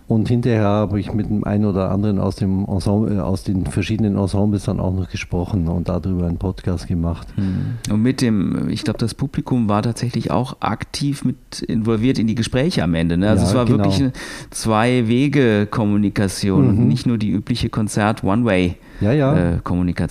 Und 0.09 0.29
hinterher 0.29 0.63
habe 0.63 1.01
ich 1.01 1.13
mit 1.13 1.29
dem 1.29 1.43
einen 1.43 1.65
oder 1.65 1.91
anderen 1.91 2.21
aus, 2.21 2.37
dem 2.37 2.65
Ensemble, 2.65 3.17
äh, 3.17 3.19
aus 3.19 3.43
den 3.43 3.67
verschiedenen 3.67 4.17
Ensembles 4.17 4.63
dann 4.65 4.79
auch 4.79 4.95
noch 4.95 5.11
gesprochen 5.11 5.67
und 5.67 5.89
darüber 5.89 6.29
einen 6.29 6.37
Podcast 6.37 6.87
gemacht. 6.87 7.27
Hm. 7.35 7.79
Und 7.91 8.03
mit 8.03 8.21
dem, 8.21 8.69
ich 8.69 8.85
glaube, 8.85 9.01
das 9.01 9.15
Publikum 9.15 9.69
war 9.69 9.83
tatsächlich 9.83 10.31
auch 10.31 10.59
aktiv 10.61 11.25
mit 11.25 11.61
involviert 11.63 12.21
in 12.21 12.29
die 12.29 12.37
Gespräche 12.37 12.85
am 12.85 12.95
Ende. 12.95 13.17
Ne? 13.17 13.29
Also 13.29 13.43
ja, 13.43 13.49
es 13.49 13.55
war 13.57 13.65
genau. 13.65 13.79
wirklich 13.79 14.01
eine 14.01 14.13
Zwei-Wege-Kommunikation, 14.51 16.79
mhm. 16.79 16.87
nicht 16.87 17.07
nur 17.07 17.19
die 17.19 17.31
übliche 17.31 17.69
Konzert-One-Way-Kommunikation. 17.69 18.87
Ja, 19.01 19.13
ja. 19.13 19.37
Äh, 19.37 19.59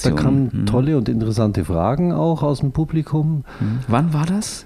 da 0.04 0.12
kamen 0.12 0.50
mhm. 0.52 0.66
tolle 0.66 0.98
und 0.98 1.08
interessante 1.08 1.64
Fragen 1.64 2.12
auch 2.12 2.44
aus 2.44 2.60
dem 2.60 2.74
Publikum. 2.74 3.46
Mhm. 3.62 3.80
Wann 3.88 4.14
war 4.14 4.26
das? 4.26 4.66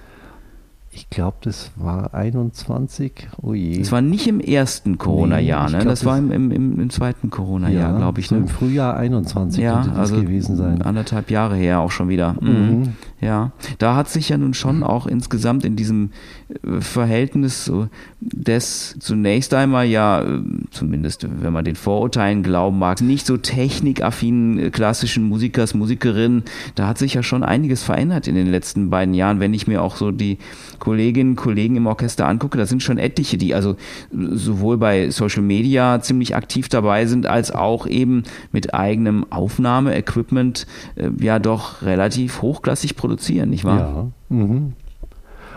Ich 1.01 1.09
glaube, 1.09 1.37
das 1.41 1.71
war 1.77 2.13
21. 2.13 3.27
Oh 3.41 3.53
je. 3.53 3.79
Das 3.79 3.91
war 3.93 4.01
nicht 4.01 4.27
im 4.27 4.41
ersten 4.41 4.97
Corona-Jahr, 4.97 5.67
Nee, 5.67 5.77
ne? 5.77 5.77
glaub, 5.79 5.89
das 5.91 6.03
war 6.03 6.17
das- 6.17 6.25
im, 6.25 6.31
im, 6.31 6.51
im, 6.51 6.79
im 6.81 6.89
zweiten 6.89 7.29
Corona-Jahr, 7.29 7.95
glaube 7.97 8.19
ich. 8.19 8.27
so 8.27 8.35
Ne? 8.35 8.41
Im 8.41 8.47
Frühjahr 8.49 8.97
21 8.97 9.63
Ja, 9.63 9.75
könnte 9.75 9.89
das 9.91 9.97
also 10.11 10.21
gewesen 10.21 10.57
sein. 10.57 10.81
anderthalb 10.81 11.31
Jahre 11.31 11.55
her 11.55 11.79
auch 11.79 11.91
schon 11.91 12.09
wieder. 12.09 12.35
Mhm. 12.41 12.49
Mhm. 12.49 12.93
Ja, 13.21 13.51
da 13.79 13.95
hat 13.95 14.09
sich 14.09 14.29
ja 14.29 14.37
nun 14.37 14.53
schon 14.53 14.83
auch 14.83 15.05
insgesamt 15.07 15.63
in 15.65 15.75
diesem 15.75 16.11
äh, 16.65 16.79
Verhältnis 16.81 17.65
so 17.65 17.87
des 18.21 18.95
zunächst 18.99 19.53
einmal 19.53 19.85
ja, 19.87 20.21
äh, 20.21 20.41
zumindest 20.71 21.27
wenn 21.41 21.51
man 21.53 21.65
den 21.65 21.75
Vorurteilen 21.75 22.43
glauben 22.43 22.77
mag, 22.79 23.01
nicht 23.01 23.25
so 23.25 23.37
technikaffinen 23.37 24.57
äh, 24.59 24.69
klassischen 24.69 25.23
Musikers, 25.23 25.73
Musikerinnen, 25.73 26.43
da 26.75 26.87
hat 26.87 26.97
sich 26.97 27.13
ja 27.13 27.23
schon 27.23 27.43
einiges 27.43 27.83
verändert 27.83 28.27
in 28.27 28.35
den 28.35 28.47
letzten 28.47 28.89
beiden 28.89 29.13
Jahren. 29.13 29.39
Wenn 29.39 29.53
ich 29.53 29.67
mir 29.67 29.81
auch 29.81 29.95
so 29.95 30.11
die 30.11 30.37
Kolleginnen 30.89 31.31
und 31.31 31.35
Kollegen 31.35 31.75
im 31.75 31.85
Orchester 31.85 32.27
angucke, 32.27 32.57
da 32.57 32.65
sind 32.65 32.81
schon 32.81 32.97
etliche, 32.97 33.37
die 33.37 33.53
also 33.53 33.75
sowohl 34.11 34.77
bei 34.77 35.11
Social 35.11 35.43
Media 35.43 36.01
ziemlich 36.01 36.35
aktiv 36.35 36.67
dabei 36.67 37.05
sind, 37.05 37.27
als 37.27 37.51
auch 37.51 37.85
eben 37.85 38.23
mit 38.51 38.73
eigenem 38.73 39.23
Aufnahmeequipment 39.29 40.65
äh, 40.95 41.09
ja 41.19 41.37
doch 41.37 41.83
relativ 41.83 42.41
hochklassig 42.41 42.95
produzieren, 42.95 43.51
nicht 43.51 43.65
wahr? 43.65 44.11
Ja. 44.31 44.35
Mhm. 44.35 44.73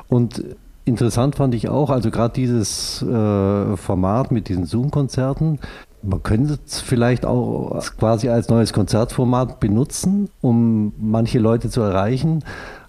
Und 0.08 0.44
interessant 0.84 1.36
fand 1.36 1.54
ich 1.54 1.70
auch, 1.70 1.88
also 1.88 2.10
gerade 2.10 2.34
dieses 2.34 3.00
äh, 3.00 3.76
Format 3.78 4.32
mit 4.32 4.50
diesen 4.50 4.66
Zoom-Konzerten, 4.66 5.60
man 6.02 6.22
könnte 6.22 6.58
es 6.66 6.80
vielleicht 6.80 7.24
auch 7.24 7.80
quasi 7.96 8.28
als 8.28 8.50
neues 8.50 8.74
Konzertformat 8.74 9.60
benutzen, 9.60 10.28
um 10.42 10.92
manche 11.00 11.38
Leute 11.38 11.70
zu 11.70 11.80
erreichen. 11.80 12.44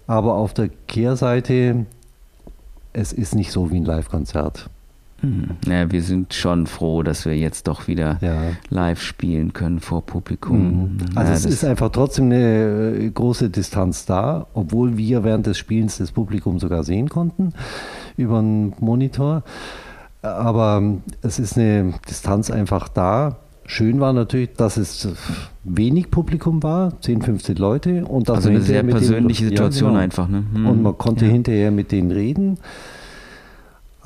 Aber 0.06 0.34
auf 0.34 0.52
der 0.52 0.68
Kehrseite, 0.86 1.86
es 2.94 3.12
ist 3.12 3.34
nicht 3.34 3.52
so 3.52 3.70
wie 3.70 3.76
ein 3.76 3.84
Live-Konzert. 3.84 4.70
Hm. 5.20 5.50
Ja, 5.66 5.90
wir 5.92 6.02
sind 6.02 6.34
schon 6.34 6.66
froh, 6.66 7.02
dass 7.02 7.24
wir 7.24 7.36
jetzt 7.36 7.68
doch 7.68 7.86
wieder 7.86 8.18
Ja. 8.20 8.42
live 8.70 9.00
spielen 9.00 9.52
können 9.52 9.80
vor 9.80 10.04
Publikum. 10.04 10.94
Mhm. 10.94 10.98
Also 11.14 11.30
Ja, 11.32 11.36
es 11.36 11.44
ist 11.44 11.64
einfach 11.64 11.90
trotzdem 11.90 12.26
eine 12.26 12.96
äh, 12.98 13.10
große 13.10 13.50
Distanz 13.50 14.06
da, 14.06 14.46
obwohl 14.54 14.96
wir 14.96 15.22
während 15.24 15.46
des 15.46 15.56
Spielens 15.58 15.98
das 15.98 16.10
Publikum 16.12 16.58
sogar 16.58 16.82
sehen 16.84 17.08
konnten 17.08 17.52
über 18.16 18.38
einen 18.38 18.74
Monitor. 18.80 19.42
Aber 20.22 20.78
ähm, 20.78 21.02
es 21.22 21.38
ist 21.38 21.56
eine 21.58 21.94
Distanz 22.08 22.50
einfach 22.50 22.88
da. 22.88 23.36
Schön 23.66 23.98
war 24.00 24.12
natürlich, 24.12 24.52
dass 24.54 24.76
es 24.76 25.08
wenig 25.64 26.10
Publikum 26.10 26.62
war, 26.62 27.00
10, 27.00 27.22
15 27.22 27.56
Leute. 27.56 28.04
Und 28.04 28.28
also 28.28 28.48
eine 28.50 28.60
sehr 28.60 28.82
mit 28.82 28.94
denen- 28.94 29.00
persönliche 29.00 29.44
Ja, 29.44 29.48
Situation 29.50 29.90
genau. 29.90 30.00
einfach. 30.00 30.28
Ne? 30.28 30.44
Hm. 30.52 30.66
Und 30.66 30.82
man 30.82 30.98
konnte 30.98 31.24
ja. 31.26 31.32
hinterher 31.32 31.70
mit 31.70 31.90
denen 31.90 32.10
reden. 32.10 32.58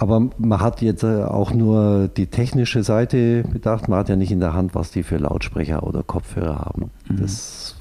Aber 0.01 0.29
man 0.39 0.61
hat 0.61 0.81
jetzt 0.81 1.03
äh, 1.03 1.25
auch 1.25 1.53
nur 1.53 2.07
die 2.07 2.29
technische 2.29 2.85
Seite 2.85 3.43
bedacht. 3.43 3.89
Man 3.89 3.99
hat 3.99 4.09
ja 4.09 4.15
nicht 4.15 4.31
in 4.31 4.39
der 4.39 4.53
Hand, 4.53 4.77
was 4.77 4.93
die 4.93 5.03
für 5.03 5.17
Lautsprecher 5.17 5.83
oder 5.83 6.05
Kopfhörer 6.05 6.61
haben. 6.61 6.93
Mhm. 7.09 7.17
Das 7.21 7.75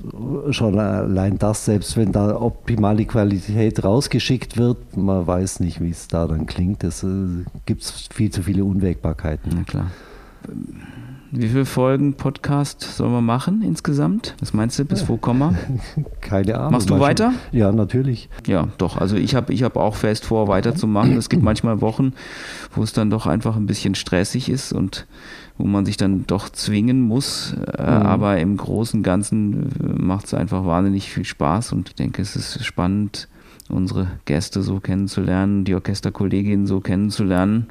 schon 0.49 0.79
allein 0.79 1.37
das, 1.37 1.65
selbst 1.65 1.95
wenn 1.95 2.11
da 2.11 2.35
optimale 2.41 3.05
Qualität 3.05 3.83
rausgeschickt 3.83 4.57
wird, 4.57 4.97
man 4.97 5.27
weiß 5.27 5.59
nicht, 5.59 5.79
wie 5.79 5.91
es 5.91 6.07
da 6.07 6.25
dann 6.25 6.47
klingt. 6.47 6.83
Es 6.83 7.03
äh, 7.03 7.07
gibt 7.67 7.83
viel 8.11 8.31
zu 8.31 8.41
viele 8.41 8.65
Unwägbarkeiten. 8.65 9.51
Na 9.55 9.63
klar. 9.63 9.91
Wie 11.31 11.49
viele 11.49 11.65
Folgen 11.65 12.13
Podcast 12.13 12.81
sollen 12.81 13.11
wir 13.11 13.21
machen 13.21 13.61
insgesamt? 13.61 14.35
Was 14.39 14.53
meinst 14.53 14.79
du, 14.79 14.85
bis 14.85 15.09
wo 15.09 15.17
kommen 15.17 15.39
wir? 15.39 16.05
Keine 16.21 16.57
Ahnung. 16.57 16.71
Machst 16.71 16.89
du 16.89 16.93
Manchmal- 16.93 17.09
weiter? 17.09 17.33
Ja, 17.51 17.71
natürlich. 17.73 18.29
Ja, 18.45 18.69
doch. 18.77 18.97
Also 18.97 19.17
ich 19.17 19.35
habe 19.35 19.51
ich 19.53 19.63
hab 19.63 19.75
auch 19.75 19.95
fest 19.95 20.25
vor, 20.25 20.47
weiterzumachen. 20.47 21.17
Es 21.17 21.27
gibt 21.29 21.43
manchmal 21.43 21.81
Wochen, 21.81 22.13
wo 22.73 22.81
es 22.83 22.93
dann 22.93 23.09
doch 23.09 23.27
einfach 23.27 23.57
ein 23.57 23.65
bisschen 23.65 23.95
stressig 23.95 24.47
ist 24.49 24.71
und 24.71 25.05
wo 25.57 25.65
man 25.65 25.85
sich 25.85 25.97
dann 25.97 26.25
doch 26.27 26.47
zwingen 26.49 27.01
muss. 27.01 27.55
Äh, 27.77 27.81
Aber 27.81 28.37
im 28.39 28.55
Großen 28.55 28.99
und 28.99 29.03
Ganzen 29.03 29.69
macht 29.97 30.27
es 30.27 30.33
einfach 30.33 30.65
wahnsinnig 30.65 31.11
viel 31.11 31.25
Spaß 31.25 31.73
und 31.73 31.89
ich 31.89 31.95
denke, 31.95 32.21
es 32.21 32.35
ist 32.37 32.63
spannend, 32.63 33.27
unsere 33.67 34.07
Gäste 34.23 34.61
so 34.61 34.79
kennenzulernen, 34.79 35.65
die 35.65 35.75
Orchesterkolleginnen 35.75 36.67
so 36.67 36.79
kennenzulernen. 36.79 37.67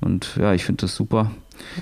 Und 0.00 0.36
ja, 0.38 0.52
ich 0.52 0.64
finde 0.64 0.82
das 0.82 0.94
super, 0.94 1.30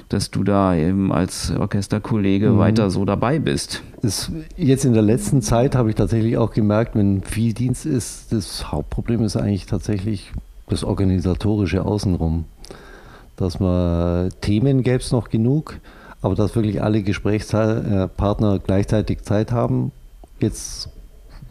dass 0.09 0.31
du 0.31 0.45
da 0.45 0.75
eben 0.75 1.13
als 1.13 1.51
Orchesterkollege 1.51 2.51
Mhm. 2.51 2.59
weiter 2.59 2.91
so 2.91 3.05
dabei 3.05 3.39
bist. 3.39 3.83
Das, 4.03 4.31
jetzt 4.57 4.85
in 4.85 4.93
der 4.93 5.03
letzten 5.03 5.43
Zeit 5.43 5.75
habe 5.75 5.91
ich 5.91 5.95
tatsächlich 5.97 6.37
auch 6.39 6.53
gemerkt, 6.53 6.95
wenn 6.95 7.23
viel 7.23 7.53
Dienst 7.53 7.87
ist, 7.87 8.33
das 8.33 8.71
Hauptproblem 8.71 9.23
ist 9.23 9.37
eigentlich 9.37 9.67
tatsächlich 9.67 10.33
das 10.69 10.85
organisatorische 10.85 11.85
Außenrum. 11.85 12.45
Dass 13.37 13.61
man 13.61 14.31
Themen 14.41 14.83
gäbe 14.83 14.99
es 14.99 15.13
noch 15.13 15.29
genug, 15.29 15.79
aber 16.23 16.35
dass 16.35 16.57
wirklich 16.57 16.83
alle 16.83 17.03
Gesprächspartner 17.03 18.59
gleichzeitig 18.59 19.23
Zeit 19.23 19.53
haben. 19.53 19.93
Jetzt, 20.41 20.89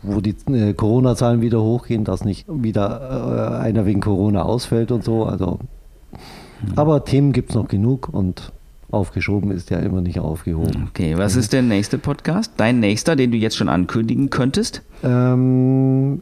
wo 0.01 0.19
die 0.21 0.35
äh, 0.51 0.73
Corona-Zahlen 0.73 1.41
wieder 1.41 1.61
hochgehen, 1.61 2.03
dass 2.03 2.25
nicht 2.25 2.45
wieder 2.49 3.59
äh, 3.59 3.63
einer 3.63 3.85
wegen 3.85 4.01
Corona 4.01 4.43
ausfällt 4.43 4.91
und 4.91 5.03
so. 5.03 5.25
Also, 5.25 5.59
aber 6.75 7.05
Themen 7.05 7.31
gibt 7.33 7.49
es 7.49 7.55
noch 7.55 7.67
genug 7.67 8.09
und 8.11 8.51
aufgeschoben 8.91 9.51
ist 9.51 9.69
ja 9.69 9.79
immer 9.79 10.01
nicht 10.01 10.19
aufgehoben. 10.19 10.87
Okay, 10.89 11.17
was 11.17 11.35
ist 11.35 11.53
der 11.53 11.61
nächste 11.61 11.97
Podcast? 11.97 12.53
Dein 12.57 12.79
nächster, 12.79 13.15
den 13.15 13.31
du 13.31 13.37
jetzt 13.37 13.57
schon 13.57 13.69
ankündigen 13.69 14.29
könntest? 14.29 14.83
Ähm, 15.03 16.21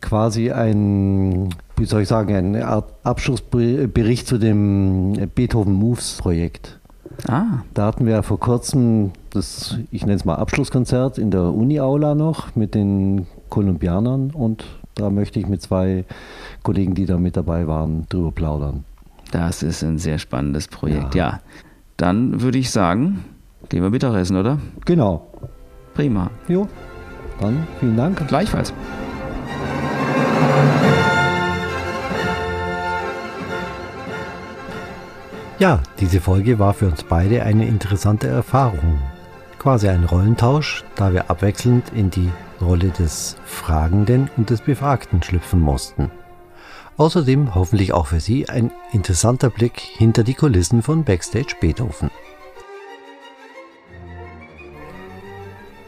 quasi 0.00 0.50
ein, 0.50 1.48
wie 1.76 1.84
soll 1.84 2.02
ich 2.02 2.08
sagen, 2.08 2.34
eine 2.34 2.66
Art 2.66 2.92
Abschlussbericht 3.02 4.26
zu 4.26 4.38
dem 4.38 5.14
Beethoven 5.34 5.72
Moves 5.74 6.18
Projekt. 6.18 6.78
Ah, 7.28 7.62
Da 7.74 7.86
hatten 7.86 8.06
wir 8.06 8.14
ja 8.14 8.22
vor 8.22 8.40
kurzem 8.40 9.12
das, 9.30 9.78
ich 9.90 10.02
nenne 10.02 10.14
es 10.16 10.24
mal 10.24 10.36
Abschlusskonzert 10.36 11.18
in 11.18 11.30
der 11.30 11.42
Uni-Aula 11.42 12.14
noch 12.14 12.54
mit 12.56 12.74
den 12.74 13.26
Kolumbianern 13.50 14.30
und 14.30 14.64
da 14.94 15.10
möchte 15.10 15.40
ich 15.40 15.46
mit 15.48 15.60
zwei 15.62 16.04
Kollegen, 16.62 16.94
die 16.94 17.06
da 17.06 17.18
mit 17.18 17.36
dabei 17.36 17.66
waren, 17.66 18.06
drüber 18.08 18.30
plaudern. 18.32 18.84
Das 19.30 19.62
ist 19.62 19.82
ein 19.82 19.98
sehr 19.98 20.18
spannendes 20.18 20.68
Projekt. 20.68 21.14
Ja, 21.14 21.40
dann 21.96 22.40
würde 22.40 22.58
ich 22.58 22.70
sagen, 22.70 23.24
gehen 23.68 23.82
wir 23.82 23.90
Mittagessen, 23.90 24.36
oder? 24.36 24.58
Genau. 24.84 25.30
Prima. 25.94 26.30
Jo, 26.48 26.68
dann 27.40 27.66
vielen 27.78 27.96
Dank. 27.96 28.26
Gleichfalls. 28.26 28.72
Ja, 35.60 35.80
diese 36.00 36.20
Folge 36.20 36.58
war 36.58 36.74
für 36.74 36.86
uns 36.86 37.04
beide 37.04 37.44
eine 37.44 37.66
interessante 37.66 38.26
Erfahrung. 38.26 38.98
Quasi 39.58 39.88
ein 39.88 40.04
Rollentausch, 40.04 40.84
da 40.96 41.12
wir 41.12 41.30
abwechselnd 41.30 41.92
in 41.94 42.10
die 42.10 42.30
Rolle 42.60 42.88
des 42.88 43.36
Fragenden 43.44 44.28
und 44.36 44.50
des 44.50 44.60
Befragten 44.62 45.22
schlüpfen 45.22 45.60
mussten. 45.60 46.10
Außerdem 46.96 47.56
hoffentlich 47.56 47.92
auch 47.92 48.06
für 48.06 48.20
Sie 48.20 48.48
ein 48.48 48.70
interessanter 48.92 49.50
Blick 49.50 49.80
hinter 49.80 50.22
die 50.22 50.34
Kulissen 50.34 50.80
von 50.80 51.02
Backstage 51.02 51.56
Beethoven. 51.60 52.10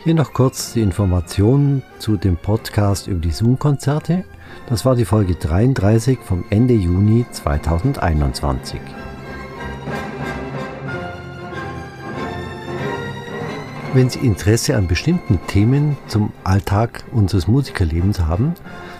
Hier 0.02 0.14
noch 0.14 0.32
kurz 0.32 0.72
die 0.72 0.82
Informationen 0.82 1.82
zu 1.98 2.16
dem 2.16 2.36
Podcast 2.36 3.06
über 3.06 3.20
die 3.20 3.30
Zoom-Konzerte. 3.30 4.24
Das 4.68 4.84
war 4.84 4.96
die 4.96 5.04
Folge 5.04 5.36
33 5.36 6.18
vom 6.20 6.44
Ende 6.50 6.74
Juni 6.74 7.24
2021. 7.30 8.80
Wenn 13.94 14.10
Sie 14.10 14.18
Interesse 14.18 14.76
an 14.76 14.88
bestimmten 14.88 15.40
Themen 15.46 15.96
zum 16.06 16.32
Alltag 16.44 17.04
unseres 17.12 17.48
Musikerlebens 17.48 18.20
haben, 18.20 18.54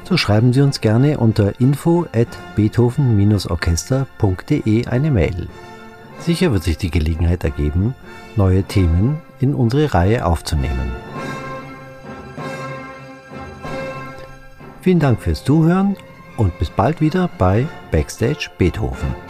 so 0.07 0.16
schreiben 0.16 0.53
Sie 0.53 0.61
uns 0.61 0.81
gerne 0.81 1.19
unter 1.19 1.61
info 1.61 2.07
at 2.14 2.29
beethoven-orchester.de 2.55 4.87
eine 4.87 5.11
Mail. 5.11 5.49
Sicher 6.21 6.53
wird 6.53 6.62
sich 6.62 6.79
die 6.79 6.90
Gelegenheit 6.90 7.42
ergeben, 7.45 7.95
neue 8.37 8.62
Themen 8.62 9.19
in 9.40 9.55
unsere 9.55 9.92
Reihe 9.92 10.25
aufzunehmen. 10.25 10.92
Vielen 14.81 15.01
Dank 15.01 15.21
fürs 15.21 15.42
Zuhören 15.42 15.97
und 16.37 16.57
bis 16.59 16.71
bald 16.71 17.01
wieder 17.01 17.29
bei 17.38 17.66
Backstage 17.90 18.51
Beethoven. 18.57 19.26